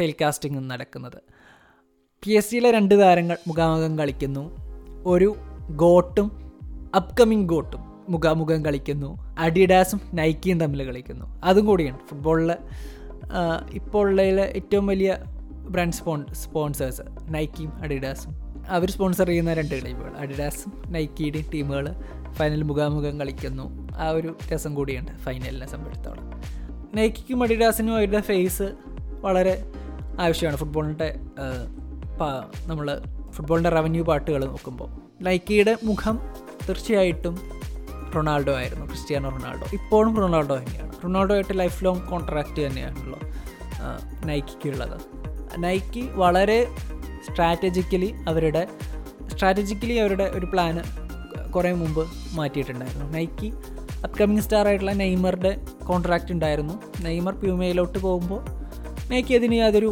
ടെലികാസ്റ്റിംഗ് 0.00 0.70
നടക്കുന്നത്. 0.70 1.18
പി 2.24 2.30
എസ് 2.30 2.50
സിയിലെ 2.50 2.70
രണ്ട് 2.70 3.00
താരങ്ങൾ 3.00 3.36
മുഖാമുഖം 3.48 3.98
കളിക്കുന്നു. 3.98 4.44
ഒരു 5.06 5.36
ഗോട്ടും 5.70 6.52
അപ്കമിങ് 6.96 7.48
ഗോട്ടും 7.48 7.80
മുഖാമുഖം 8.08 8.64
കളിക്കുന്നു. 8.64 9.36
അഡിഡാസും 9.38 10.00
നൈക്കിയും 10.14 10.60
തമ്മിൽ 10.60 10.84
കളിക്കുന്നു. 10.84 11.40
അതും 11.44 11.66
കൂടിയാണ് 11.66 11.98
ഫുട്ബോളിലെ 11.98 12.56
ഇപ്പോൾ 13.72 13.98
ഉള്ളതിലെ 13.98 14.42
ഏറ്റവും 14.42 14.86
വലിയ 14.86 15.18
ബ്രാൻഡ് 15.70 15.92
സ്പോൺ 15.92 16.20
സ്പോൺസേഴ്സ് 16.32 17.02
നൈക്കിയും 17.34 17.72
അഡിഡാസും 17.82 18.32
അവർ 18.68 18.90
സ്പോൺസർ 18.90 19.26
ചെയ്യുന്ന 19.26 19.54
രണ്ട് 19.54 19.86
ടീമുകൾ 19.86 20.12
അഡിഡാസും 20.18 20.82
നൈക്കിയുടെയും 20.86 21.50
ടീമുകൾ 21.54 21.86
ഫൈനൽ 22.32 22.62
മുഖാമുഖം 22.62 23.20
കളിക്കുന്നു. 23.20 23.66
ആ 23.96 24.08
ഒരു 24.10 24.36
രസം 24.52 24.74
കൂടിയുണ്ട് 24.74 25.12
ഫൈനലിനെ 25.12 25.66
സംബന്ധിച്ചിടത്തോളം 25.66 26.26
നൈക്കിക്കും 26.94 27.42
അഡിഡാസിനും 27.42 27.94
അവരുടെ 27.96 28.20
ഫേസ് 28.20 28.68
വളരെ 29.20 29.72
ആവശ്യമാണ്. 30.20 30.56
ഫുട്ബോളിന്റെ 30.56 31.08
നമ്മൾ 32.66 33.02
ഫുട്ബോളിന്റെ 33.30 33.70
റവന്യൂ 33.70 34.04
പാട്ടുകൾ 34.04 34.44
നോക്കുമ്പോൾ 34.44 34.90
നൈക്കിയുടെ 35.24 35.76
മുഖം 35.84 36.16
തീർച്ചയായിട്ടും 36.68 37.34
റൊണാൾഡോ 38.14 38.52
ആയിരുന്നു. 38.54 38.86
Cristiano 38.86 39.28
Ronaldo. 39.28 39.66
ഇപ്പോഴും 39.72 40.16
റൊണാൾഡോ 40.16 40.54
തന്നെയാണ്. 40.56 40.92
റൊണാൾഡോ 41.04 41.34
ആയിട്ട് 41.34 41.58
ലൈഫ് 41.58 41.84
ലോങ് 41.84 42.00
കോൺട്രാക്റ്റ് 42.00 42.66
തന്നെയാണല്ലോ 42.66 43.18
നൈക്കിക്കുള്ളത് 44.26 45.00
നൈക്കി 45.64 46.02
വളരെ 46.22 46.58
സ്ട്രാറ്റജിക്കലി 47.26 48.14
അവരുടെ 48.28 48.68
സ്ട്രാറ്റജിക്കലി 49.32 49.94
അവരുടെ 49.94 50.30
ഒരു 50.34 50.46
പ്ലാന് 50.52 50.82
കുറേ 51.54 51.72
മുമ്പ് 51.72 52.02
മാറ്റിയിട്ടുണ്ടായിരുന്നു. 52.34 53.06
നൈക്കി 53.16 53.52
അപ്കമിങ് 54.04 54.40
സ്റ്റാർ 54.40 54.66
ആയിട്ടുള്ള 54.68 54.92
നെയ്മറുടെ 54.92 55.52
കോൺട്രാക്റ്റ് 55.88 56.32
ഉണ്ടായിരുന്നു. 56.32 56.74
നെയ്മർ 57.02 57.34
പ്യൂമയിലോട്ട് 57.34 57.98
പോകുമ്പോൾ 57.98 58.42
നൈക്കി 59.10 59.34
അതിന് 59.34 59.54
യാതൊരു 59.54 59.90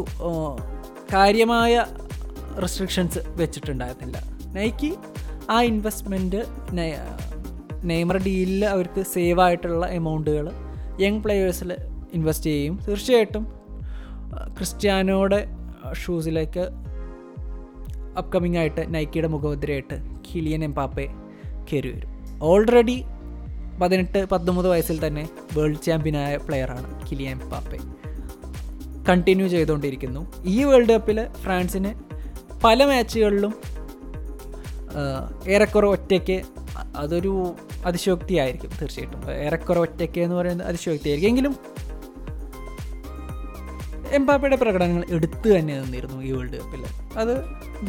കാര്യമായ 1.13 1.85
റെസ്ട്രിക്ഷൻസ് 2.63 3.19
വെച്ചിട്ടുണ്ടായിരുന്നില്ല. 3.41 4.19
നൈക്കി 4.57 4.95
ആ 5.51 5.63
ഇൻവെസ്റ്റ്മെന്റ് 5.63 6.41
നെയ്മർ 7.91 8.17
ഡീലിൽ 8.27 8.65
അവർക്ക് 8.65 9.01
സേവ് 9.15 9.41
ആയിട്ടുള്ള 9.41 9.87
എമൗണ്ടുകൾ 9.99 10.47
യങ് 11.01 11.21
പ്ലെയേഴ്സിൽ 11.25 11.73
ഇൻവെസ്റ്റ് 12.13 12.51
ചെയ്യും. 12.51 12.79
തീർച്ചയായിട്ടും 12.87 13.45
ക്രിസ്ത്യാനോയുടെ 14.57 15.41
ഷൂസിലേക്ക് 15.95 16.65
അപ്കമിങ് 18.17 18.57
ആയിട്ട് 18.57 18.95
നൈക്കിയുടെ 18.95 19.29
മുഖമുദ്രയായിട്ട് 19.29 19.97
കിലിയൻ 20.27 20.65
എംപാപ്പെ 20.65 21.07
കയറി 21.73 21.91
വരും 21.91 22.11
ഓൾറെഡി 22.43 23.05
പതിനെട്ട് 23.83 24.25
പത്തൊമ്പത് 24.25 24.69
വയസ്സിൽ 24.69 25.07
തന്നെ 25.07 25.29
വേൾഡ് 25.57 25.83
ചാമ്പ്യനായ 25.83 26.37
പ്ലെയറാണ് 26.37 27.11
കിലിയൻ 27.11 27.43
എംപാപ്പെ 27.43 27.79
കണ്ടിന്യൂ 29.09 29.47
ചെയ്തുകൊണ്ടിരിക്കുന്നു. 29.49 30.33
ഈ 30.45 30.65
വേൾഡ് 30.65 30.93
കപ്പിൽ 30.93 31.29
ഫ്രാൻസിന് 31.33 31.95
പല 32.65 32.85
മാച്ചുകളിലും 32.85 33.55
ഏറെക്കുറെ 35.49 35.87
ഒറ്റയ്ക്ക് 35.87 36.43
അതൊരു 36.97 37.55
അതിശയോക്തിയായിരിക്കും 37.87 38.71
തീർച്ചയായിട്ടും. 38.81 39.31
ഏറെക്കുറെ 39.33 39.81
ഒറ്റയ്ക്ക് 39.81 40.21
എന്ന് 40.21 40.37
പറയുന്നത് 40.37 40.67
അതിശയോക്തിയായിരിക്കും. 40.67 41.31
എങ്കിലും 41.31 41.57
എംപാപ്പയുടെ 44.17 44.57
പ്രകടനങ്ങൾ 44.57 45.05
എടുത്തു 45.17 45.49
തന്നെ 45.49 45.75
നിന്നിരുന്നു 45.81 46.19
ഈ 46.23 46.31
വേൾഡ് 46.33 46.57
കപ്പിൽ. 46.61 46.83
അത് 47.21 47.35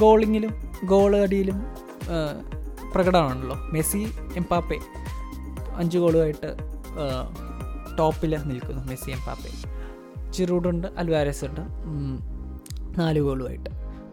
ഗോളിങ്ങിലും 0.02 0.54
ഗോൾ 0.86 1.12
അടിയിലും 1.16 1.58
പ്രകടമാണല്ലോ 2.94 3.56
മെസ്സി 3.74 4.02
എംപാപ്പെ 4.36 4.78
അഞ്ച് 5.76 5.98
ഗോളുമായിട്ട് 5.98 6.50
ടോപ്പിൽ 8.00 8.32
നിൽക്കുന്നു 8.52 8.84
മെസ്സി 8.90 9.10
എംപാപ്പെ 9.12 9.52
ചിറൂഡുണ്ട് 10.36 10.88
അൽവാരസ് 10.88 11.46
ഉണ്ട് 11.46 11.62
നാല് 13.00 13.20
ഗോളുമായിട്ട്. 13.20 13.70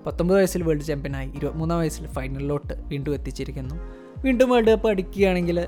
പത്തൊമ്പത് 0.06 0.36
വയസ്സിൽ 0.38 0.62
വേൾഡ് 0.62 0.80
ചാമ്പ്യനായി 0.80 1.28
ഇരുപത്തിമൂന്നാം 1.28 1.78
വയസ്സിൽ 1.78 2.06
ഫൈനലിലോട്ട് 2.06 2.74
വീണ്ടും 2.88 3.12
എത്തിച്ചിരിക്കുന്നു. 3.14 3.76
വീണ്ടും 4.24 4.50
വേൾഡ് 4.50 4.70
കപ്പ് 4.70 4.88
അടിക്കുകയാണെങ്കിൽ 4.88 5.60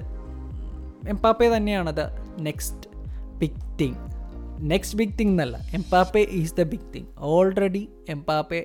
എംപാപ്പെ 1.12 1.48
തന്നെയാണത് 1.56 2.04
next 2.46 2.88
big 3.40 3.62
next 4.60 4.98
big 4.98 5.18
thing 5.18 5.30
എന്നല്ല 5.30 5.56
Mbappe 5.56 6.20
is 6.20 6.54
the 6.54 6.62
big 6.62 6.94
thing 6.94 7.10
already 7.18 7.88
Mbappe 8.08 8.60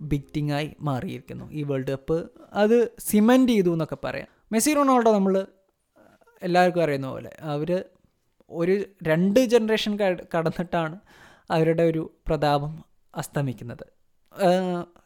big 0.00 0.30
thing 0.36 0.52
ആയി 0.52 0.76
മാറിയിരിക്കുന്നു. 0.80 1.52
ഈ 1.52 1.62
വേൾഡ് 1.62 1.90
കപ്പ് 1.90 2.30
അത് 2.52 2.92
സിമെന്റ് 2.98 3.52
ചെയ്തു 3.52 3.70
എന്നൊക്കെ 3.70 3.98
പറയാം. 4.04 4.28
മെസ്സി 4.52 4.74
റൊണാൾഡോ 4.74 5.12
നമ്മൾ 5.12 5.46
എല്ലാവർക്കും 6.42 6.82
അറിയുന്ന 6.82 7.08
പോലെ 7.10 7.30
അവർ 7.40 7.84
ഒരു 8.50 8.84
രണ്ട് 9.02 9.40
ജനറേഷൻ 9.40 9.98
കടന്നിട്ടാണ് 10.34 11.00
അവരുടെ 11.50 11.82
ഒരു 11.82 12.12
പ്രതാപം 12.26 12.84
അസ്തമിക്കുന്നത്. 13.14 13.86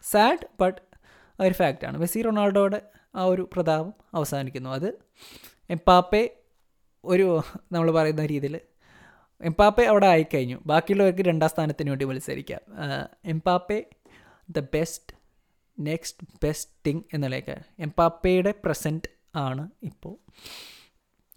സാഡ് 0.02 0.46
ബട്ട് 0.60 0.80
ഒരു 1.40 1.54
ഫാക്റ്റാണ് 1.54 1.98
മെസ്സി 1.98 2.22
റൊണാൾഡോയുടെ 2.22 2.82
ആ 3.16 3.24
ഒരു 3.24 3.48
പ്രതാപം 3.52 3.92
അവസാനിക്കുന്നു. 4.14 4.70
അത് 4.70 4.98
എംപാപ്പെ 5.70 6.36
ഒരു 7.04 7.42
നമ്മൾ 7.72 7.90
പറയുന്ന 7.90 8.26
രീതിയിൽ 8.26 8.60
എംപാപ്പെ 9.40 9.82
അവിടെ 9.82 10.06
ആയിക്കഴിഞ്ഞു. 10.06 10.58
ബാക്കിയുള്ളവർക്ക് 10.66 11.22
രണ്ടാം 11.22 11.48
സ്ഥാനത്തിന് 11.48 11.90
വേണ്ടി 11.90 12.04
മത്സരിക്കാം. 12.04 12.60
Mbappe 13.24 13.84
the 14.50 14.60
best 14.74 15.16
next 15.78 16.26
best 16.44 16.72
thing 16.86 17.02
എന്നുള്ളതൊക്കെ 17.14 17.62
എംപാപ്പയുടെ 17.78 18.54
പ്രസന്റ് 18.64 19.08
ആണ് 19.36 19.68
ഇപ്പോൾ 19.82 20.14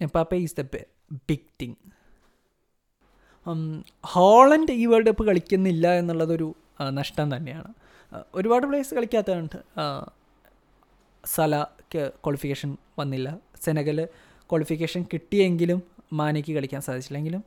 Mbappe 0.02 0.36
is 0.36 0.56
the 0.62 0.64
big 1.30 1.50
thing 1.62 1.76
Haaland 4.04 4.72
ഈ 4.72 4.86
വേൾഡ് 4.86 5.08
കപ്പ് 5.08 5.28
കളിക്കുന്നില്ല 5.28 5.94
എന്നുള്ളതൊരു 5.94 6.56
നഷ്ടം 6.92 7.36
തന്നെയാണ്. 7.36 7.74
ഒരുപാട് 8.34 8.66
പ്ലേയേഴ്സ് 8.66 8.96
കളിക്കാത്തതുണ്ട് 8.96 9.56
സല 11.26 11.66
ക്വാളിഫിക്കേഷൻ 11.96 12.78
വന്നില്ല. 13.00 13.38
സെനഗൽ 13.62 14.06
ക്വാളിഫിക്കേഷൻ 14.50 15.06
കിട്ടിയെങ്കിലും 15.14 15.84
മാനയ്ക്ക് 16.14 16.52
കളിക്കാൻ 16.56 16.82
സാധിച്ചില്ലെങ്കിലും 16.82 17.44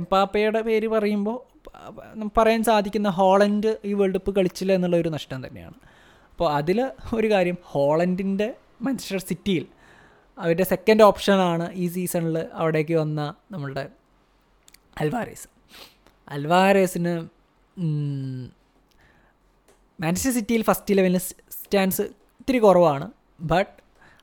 എംപാപ്പയുടെ 0.00 0.60
പേര് 0.68 0.88
പറയുമ്പോൾ 0.94 1.38
പറയാൻ 2.38 2.62
സാധിക്കുന്ന 2.68 3.08
ഹോളൻഡ് 3.18 3.70
ഈ 3.84 3.92
വേൾഡ് 3.98 4.14
കപ്പ് 4.14 4.32
കളിച്ചില്ല 4.36 4.72
എന്നുള്ള 4.78 4.96
ഒരു 5.02 5.10
നഷ്ടം 5.16 5.40
തന്നെയാണ്. 5.46 5.76
അപ്പോൾ 6.32 6.48
അതിൽ 6.58 6.78
ഒരു 7.18 7.28
കാര്യം 7.32 7.56
ഹോളൻഡിന്റെ 7.72 8.48
മാഞ്ചസ്റ്റർ 8.82 9.18
സിറ്റിയിൽ 9.30 9.64
അവരുടെ 10.38 10.64
സെക്കൻഡ് 10.72 11.02
ഓപ്ഷനാണ് 11.02 11.66
ഈ 11.72 11.84
സീസണിൽ 11.88 12.36
അവിടേക്ക് 12.52 12.94
വന്ന 12.94 13.20
നമ്മളുടെ 13.52 13.84
അൽവാരേസ്. 15.00 15.46
അൽവാരേസിന് 16.28 17.14
മാഞ്ചസ്റ്റർ 19.98 20.32
സിറ്റിയിൽ 20.38 20.62
ഫസ്റ്റ് 20.68 20.92
ഇലവനിൽ 20.94 21.22
സ്റ്റാൻസ് 21.58 22.02
ഇത്തിരി 22.40 22.58
കുറവാണ്. 22.58 23.06
ബട്ട് 23.52 23.72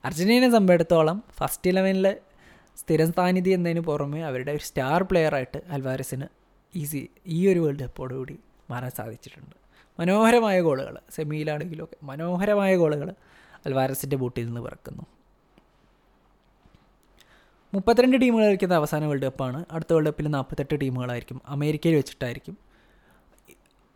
അർജന്റീനയെ 0.06 0.52
സംബന്ധിച്ചിടത്തോളം 0.58 1.18
ഫസ്റ്റ് 1.40 1.70
ഇലവനിൽ 1.72 2.08
സ്ഥിരം 2.82 3.10
സാന്നിധ്യം 3.14 3.60
എന്നതിന് 3.60 3.82
പുറമെ 3.90 4.22
അവരുടെ 4.30 4.52
ഒരു 4.58 4.64
സ്റ്റാർ 4.70 5.00
പ്ലെയറായിട്ട് 5.10 5.60
അൽവാരസിന് 5.76 6.28
ഈസി 6.74 7.02
ഈ 7.38 7.40
ഒരു 7.52 7.60
വേൾഡ് 7.64 7.84
കപ്പോടുകൂടി 7.84 8.36
മാറാൻ 8.72 8.92
സാധിച്ചിട്ടുണ്ട്. 9.00 9.56
മനോഹരമായ 10.00 10.58
ഗോളുകൾ 10.68 10.96
സെമിയിലാണെങ്കിലും 11.16 11.84
ഒക്കെ 11.84 11.98
മനോഹരമായ 12.10 12.72
ഗോളുകൾ 12.82 13.10
അൽവാരസിന്റെ 13.66 14.18
ബൂട്ടിൽ 14.22 14.46
നിന്ന് 14.46 14.62
പിറക്കുന്നു. 14.62 15.04
മുപ്പത്തിരണ്ട് 17.74 18.18
ടീമുകൾ 18.22 18.46
കളിക്കുന്ന 18.46 18.76
അവസാന 18.82 19.06
വേൾഡ് 19.06 19.26
കപ്പാണ് 19.26 19.60
അടുത്ത 19.72 19.92
വേൾഡ് 19.94 20.10
കപ്പിൽ 20.12 20.28
നാൽപ്പത്തെട്ട് 20.36 20.76
ടീമുകളായിരിക്കും 20.82 21.38
അമേരിക്കയിൽ 21.56 21.96
വെച്ചിട്ടായിരിക്കും. 21.96 22.56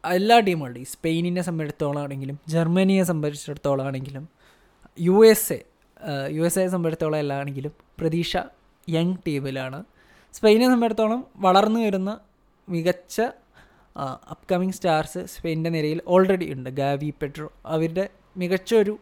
എല്ലാ 0.04 0.38
ടീമുകളുടെയും 0.48 0.90
സ്പെയിനിനെ 0.94 1.42
സംബന്ധിച്ചിടത്തോളം 1.42 2.02
ആണെങ്കിലും 2.04 2.38
ജർമ്മനിയെ 2.54 3.04
സംബന്ധിച്ചിടത്തോളം 3.12 3.86
ആണെങ്കിലും 3.88 4.26
U 5.00 5.18
S 5.32 5.54
A 5.54 5.60
U 6.36 6.44
S 6.48 6.60
A 6.60 6.66
സംബന്ധിച്ചിടത്തോളം 6.68 7.20
എല്ലാം 7.24 7.40
ആണെങ്കിലും 7.42 7.74
പ്രതീക്ഷ 8.00 8.38
യങ് 8.96 9.16
ടീമിലാണ്. 9.28 9.80
സ്പെയിനെ 10.38 10.66
സംബന്ധിച്ചിടത്തോളം 10.66 11.22
വളർന്നു 11.46 11.80
വരുന്ന 11.86 12.12
മികച്ച 12.68 13.18
അപ്കമിങ് 14.34 14.76
സ്റ്റാർസ് 14.78 15.22
സ്പെയിന്റെ 15.34 15.70
നിരയിൽ 15.76 16.00
ഓൾറെഡി 16.14 16.48
ഉണ്ട്. 16.54 16.70
ഗാവി 16.80 17.10
പെട്രോ 17.22 17.48
അവരുടെ 17.66 18.06
മികച്ചൊരു 18.38 18.96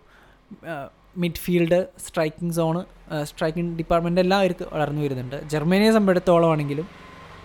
midfield 1.23 1.79
striking 2.05 2.55
zone 2.57 2.81
striking 3.29 3.73
department 3.79 4.21
എല്ലാം 4.21 4.39
അവർക്ക് 4.43 4.65
വളർന്നു 4.73 5.01
വരുന്നുണ്ട്. 5.01 5.37
ജർമ്മനിയെ 5.53 5.91
സംബന്ധിച്ചിടത്തോളം 5.97 6.49
ആണെങ്കിലും 6.51 6.87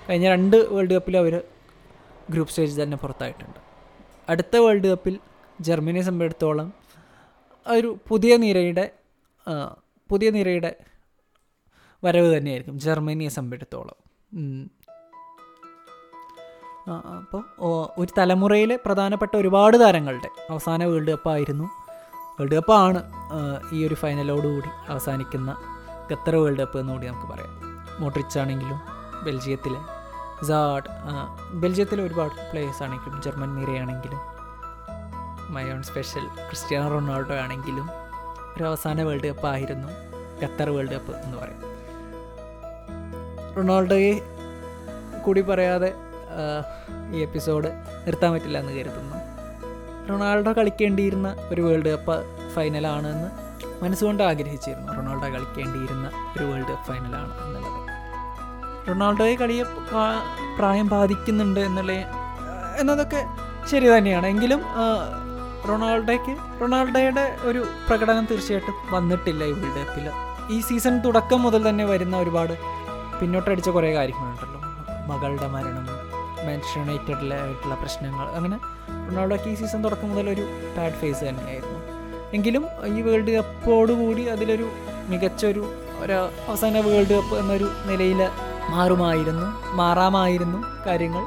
കഴിഞ്ഞ 0.08 0.26
രണ്ട് 0.34 0.56
വേൾഡ് 0.74 0.94
കപ്പിൽ 0.96 1.16
അവർ 1.22 1.34
ഗ്രൂപ്പ് 2.30 2.52
സ്റ്റേജ് 2.52 2.76
തന്നെ 2.82 2.96
പുറത്തായിട്ടുണ്ട്. 2.96 3.58
അടുത്ത 4.28 4.56
വേൾഡ് 4.64 4.88
കപ്പിൽ 4.92 5.14
ജർമ്മനിയെ 5.60 6.04
സംബന്ധിച്ചിടത്തോളം 6.08 6.68
ഒരു 7.66 7.98
പുതിയ 8.08 8.32
നിരയുടെ 8.44 8.86
പുതിയ 10.10 10.30
നിരയുടെ 10.36 10.70
വരവ് 12.04 12.36
തന്നെയായിരിക്കും. 12.36 12.78
ജർമ്മനിയെ 12.78 13.28
സംബന്ധിച്ചിടത്തോളം. 13.28 13.98
അപ്പോൾ 17.18 17.42
ഒരു 17.98 18.10
തലമുറയിലെ 18.18 18.78
പ്രധാനപ്പെട്ട 18.86 19.36
ഒരുപാട് 19.36 19.80
താരങ്ങളുടെ 19.80 20.30
അവസാന 20.50 20.84
വേൾഡ് 20.84 21.10
കപ്പായിരുന്നു. 21.10 21.64
വേൾഡ് 22.40 22.54
കപ്പാണ് 22.54 23.00
ഈ 23.72 23.86
ഒരു 23.86 23.94
ഫൈനലോടുകൂടി 23.94 24.70
അവസാനിക്കുന്ന 24.88 25.50
ഖത്തർ 26.12 26.36
വേൾഡ് 26.36 26.58
കപ്പ് 26.58 26.78
എന്നുകൂടി 26.78 27.06
നമുക്ക് 27.06 27.32
പറയാം. 27.32 27.52
മോട്രിച്ച് 28.00 28.38
ആണെങ്കിലും 28.38 28.80
ബെൽജിയത്തിലെ 29.24 29.80
സാഡ് 30.46 30.90
ബെൽജിയത്തിലെ 31.52 32.02
ഒരുപാട് 32.02 32.34
പ്ലേയേഴ്സ് 32.50 32.82
ആണെങ്കിലും 32.82 33.22
ജർമ്മൻ 33.22 33.54
നിരയാണെങ്കിലും 33.54 34.20
ഓൺ 35.74 35.82
സ്പെഷ്യൽ 35.82 36.26
ക്രിസ്ത്യാനോ 36.26 36.88
റൊണാൾഡോ 36.88 37.34
ആണെങ്കിലും 37.34 37.90
ഒരു 38.56 38.64
അവസാന 38.64 39.02
വേൾഡ് 39.02 39.26
കപ്പ് 39.26 39.46
ആയിരുന്നു 39.46 39.88
ഖത്തർ 40.44 40.70
വേൾഡ് 40.70 40.90
കപ്പ് 40.90 41.12
എന്ന് 41.16 41.36
പറയും. 41.38 41.67
റൊണാൾഡോയെ 43.58 44.14
കൂടി 45.24 45.40
പറയാതെ 45.40 45.90
ഈ 47.14 47.18
എപ്പിസോഡ് 47.20 47.68
നിർത്താൻ 48.06 48.32
പറ്റില്ല 48.32 48.58
എന്ന് 48.58 48.72
കരുതുന്നു. 48.72 49.16
റൊണാൾഡോ 50.10 50.52
കളിക്കേണ്ടിയിരുന്ന 50.52 51.36
ഒരു 51.52 51.60
വേൾഡ് 51.60 51.90
കപ്പ് 51.92 52.16
ഫൈനലാണ് 52.54 53.08
എന്ന് 53.14 53.28
മനസ്സുകൊണ്ട് 53.84 54.22
ആഗ്രഹിച്ചിരുന്നു. 54.22 54.92
റൊണാൾഡോ 54.92 55.28
കളിക്കേണ്ടിയിരുന്ന 55.34 56.06
ഒരു 56.36 56.44
വേൾഡ് 56.44 56.70
കപ്പ് 56.70 56.86
ഫൈനലാണ് 56.86 57.32
എന്നുള്ളത്. 57.44 57.80
റൊണാൾഡോയെ 58.88 59.34
കളിയെ 59.34 59.64
പ്രായം 60.58 60.88
ബാധിക്കുന്നുണ്ട് 60.88 61.60
എന്നുള്ള 61.60 61.92
എന്നതൊക്കെ 62.78 63.20
ശരി 63.70 63.98
തന്നെയാണ്. 63.98 64.26
എങ്കിലും 64.26 64.62
റൊണാൾഡോയ്ക്ക് 65.68 66.34
റൊണാൾഡോയുടെ 66.60 67.36
ഒരു 67.42 67.66
പ്രകടനം 67.88 68.26
തീർച്ചയായിട്ടും 68.30 68.74
വന്നിട്ടില്ല 68.90 69.44
ഈ 69.44 69.52
വേൾഡ് 69.52 69.80
കപ്പിൽ 69.80 70.06
ഈ 70.54 70.60
സീസൺ 70.60 70.94
തുടക്കം 70.98 71.42
മുതൽ 71.42 71.68
തന്നെ 71.68 71.84
വരുന്ന 71.84 72.16
ഒരുപാട് 72.16 72.77
പിന്നോട്ടടിച്ച 73.20 73.68
കുറേ 73.68 73.94
കാര്യങ്ങളുണ്ടല്ലോ. 73.94 74.60
മകളുടെ 75.10 75.48
മരണം 75.48 75.86
മാൻസ്റ്റർ 76.46 76.80
യുണൈറ്റഡിലായിട്ടുള്ള 76.80 77.74
പ്രശ്നങ്ങൾ 77.74 78.26
അങ്ങനെ 78.28 78.58
റൊണാൾഡോക്ക് 79.08 79.48
ഈ 79.48 79.54
സീസൺ 79.54 79.84
തുടക്കം 79.84 80.10
മുതൽ 80.10 80.30
ഒരു 80.30 80.44
ബാഡ് 80.78 80.92
ഫേസ് 80.92 81.24
തന്നെയായിരുന്നു. 81.24 81.78
എങ്കിലും 82.34 82.64
ഈ 82.86 83.00
വേൾഡ് 83.00 83.30
കപ്പോടുകൂടി 83.30 84.22
അതിലൊരു 84.22 84.68
മികച്ചൊരു 85.08 85.74
ഒരു 85.98 86.12
അവസാന 86.48 86.80
വേൾഡ് 86.80 87.14
കപ്പ് 87.14 87.36
എന്നൊരു 87.38 87.68
നിലയിൽ 87.86 88.20
മാറുമായിരുന്നു 88.70 89.46
മാറാമായിരുന്നു 89.76 90.58
കാര്യങ്ങൾ. 90.86 91.24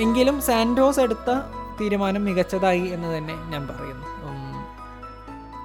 എങ്കിലും 0.00 0.40
സാൻഡോസ് 0.40 1.00
എടുത്ത 1.00 1.30
തീരുമാനം 1.80 2.24
മികച്ചതായി 2.24 2.84
എന്ന് 2.84 3.18
തന്നെ 3.18 3.34
ഞാൻ 3.34 3.68
പറയുന്നു. 3.68 4.06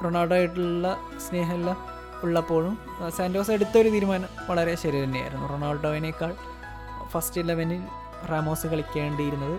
റൊണാൾഡോ 0.03 0.35
ആയിട്ടുള്ള 0.35 0.97
സ്നേഹമെല്ലാം 1.29 1.92
ഉള്ളപ്പോഴും 2.23 2.79
സാൻഡോസ് 3.17 3.51
എടുത്തൊരു 3.51 3.89
തീരുമാനം 3.89 4.29
വളരെ 4.49 4.75
ശരി 4.75 5.03
തന്നെയായിരുന്നു. 5.03 5.47
റൊണാൾഡോവിനേക്കാൾ 5.47 6.35
ഫസ്റ്റ് 7.09 7.41
ഇലവനിൽ 7.41 7.81
റാമോസ് 8.29 8.67
കളിക്കേണ്ടിയിരുന്നത് 8.67 9.57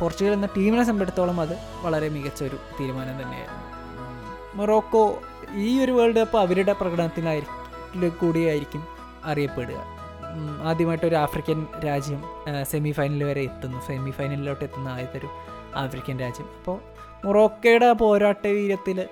പോർച്ചുഗൽ 0.00 0.32
എന്ന 0.32 0.46
ടീമിനെ 0.46 0.84
സംബന്ധിച്ചിടത്തോളം 0.84 1.40
അത് 1.40 1.54
വളരെ 1.80 2.08
മികച്ച 2.08 2.42
ഒരു 2.42 2.56
തീരുമാനം 2.80 3.22
തന്നെയായിരുന്നു. 3.22 3.64
മൊറോക്കോ 4.54 5.22
ഈ 5.54 5.80
ഒരു 5.84 5.92
വേൾഡ് 5.92 6.16
കപ്പ് 6.16 6.36
അവരുടെ 6.38 6.72
പ്രകടനത്തിനായിരിക്കും 6.72 8.18
കൂടിയായിരിക്കും 8.20 8.82
അറിയപ്പെടുക. 9.24 9.80
ആദ്യമായിട്ട് 10.62 11.06
ഒരു 11.06 11.14
ആഫ്രിക്കൻ 11.14 11.66
രാജ്യം 11.86 12.22
സെമി 12.62 12.90
ഫൈനൽ 12.90 13.24
വരെ 13.24 13.40
എത്തുന്നു. 13.40 13.78
സെമി 13.86 14.10
ഫൈനലിലോട്ട് 14.10 14.64
എത്തുന്ന 14.64 14.88
ആദ്യത്തെ 14.88 15.18
ഒരു 15.18 15.28
ആഫ്രിക്കൻ 15.76 16.18
രാജ്യം. 16.18 16.48
അപ്പോൾ 16.58 16.78
മൊറോക്കയുടെ 17.26 17.92
പോരാട്ട 17.92 18.46
വീരത്തിൽ 18.46 19.08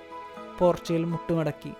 പോർച്ചുഗൽ 0.59 1.03
മുട്ടുമടക്കി. 1.05 1.71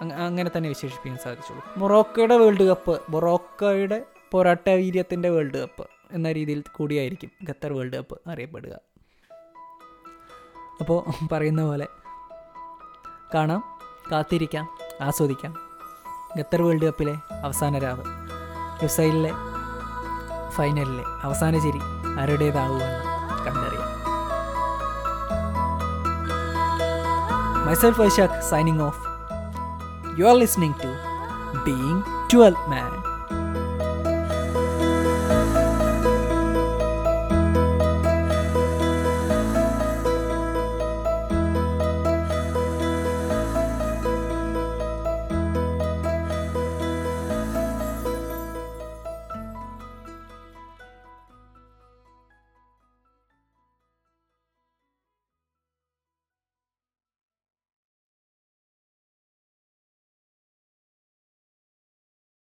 അങ്ങനെ 0.00 0.50
തന്നെ 0.56 0.68
വിശേഷിപ്പിക്കാൻ 0.68 1.18
സാധിച്ചുള്ളൂ. 1.18 1.64
മൊറോക്കോയുടെ 1.76 2.36
വേൾഡ് 2.36 2.62
കപ്പ് 2.62 3.00
മൊറോക്കോയുടെ 3.08 4.04
പോരാട്ട 4.30 4.70
വീര്യത്തിന്റെ 4.70 5.30
വേൾഡ് 5.30 5.62
കപ്പ് 5.62 5.86
എന്ന 6.10 6.32
രീതിയിൽ 6.32 6.64
കൂടിയായിരിക്കും 6.72 7.30
ഖത്തർ 7.48 7.72
വേൾഡ് 7.72 7.96
കപ്പ് 7.96 8.20
അറിയപ്പെടുക. 8.28 8.72
അപ്പോൾ 10.80 11.26
പറയുന്ന 11.32 11.62
പോലെ 11.62 11.86
കാണാം 13.34 13.78
കാത്തിരിക്കാം 14.12 14.68
ആസ്വദിക്കാം. 15.00 15.54
ഖത്തർ 16.38 16.62
വേൾഡ് 16.62 16.84
കപ്പിലെ 16.84 17.14
അവസാന 17.44 17.78
രാവ് 17.78 18.02
യുസൈലിലെ 18.82 19.30
ഫൈനലിലെ 20.50 21.04
അവസാന 21.22 21.58
ചിരി 21.58 21.78
ആരുടേതാവുമെന്ന് 22.20 23.02
കണ്ടറിയാം. 23.46 23.86
Myself 27.66 28.00
Vaishak 28.00 28.40
signing 28.40 28.80
off. 28.80 29.05
You 30.16 30.26
are 30.28 30.34
listening 30.34 30.72
to 30.80 30.88
Being 31.66 32.02
12 32.30 32.70
Man. 32.70 33.05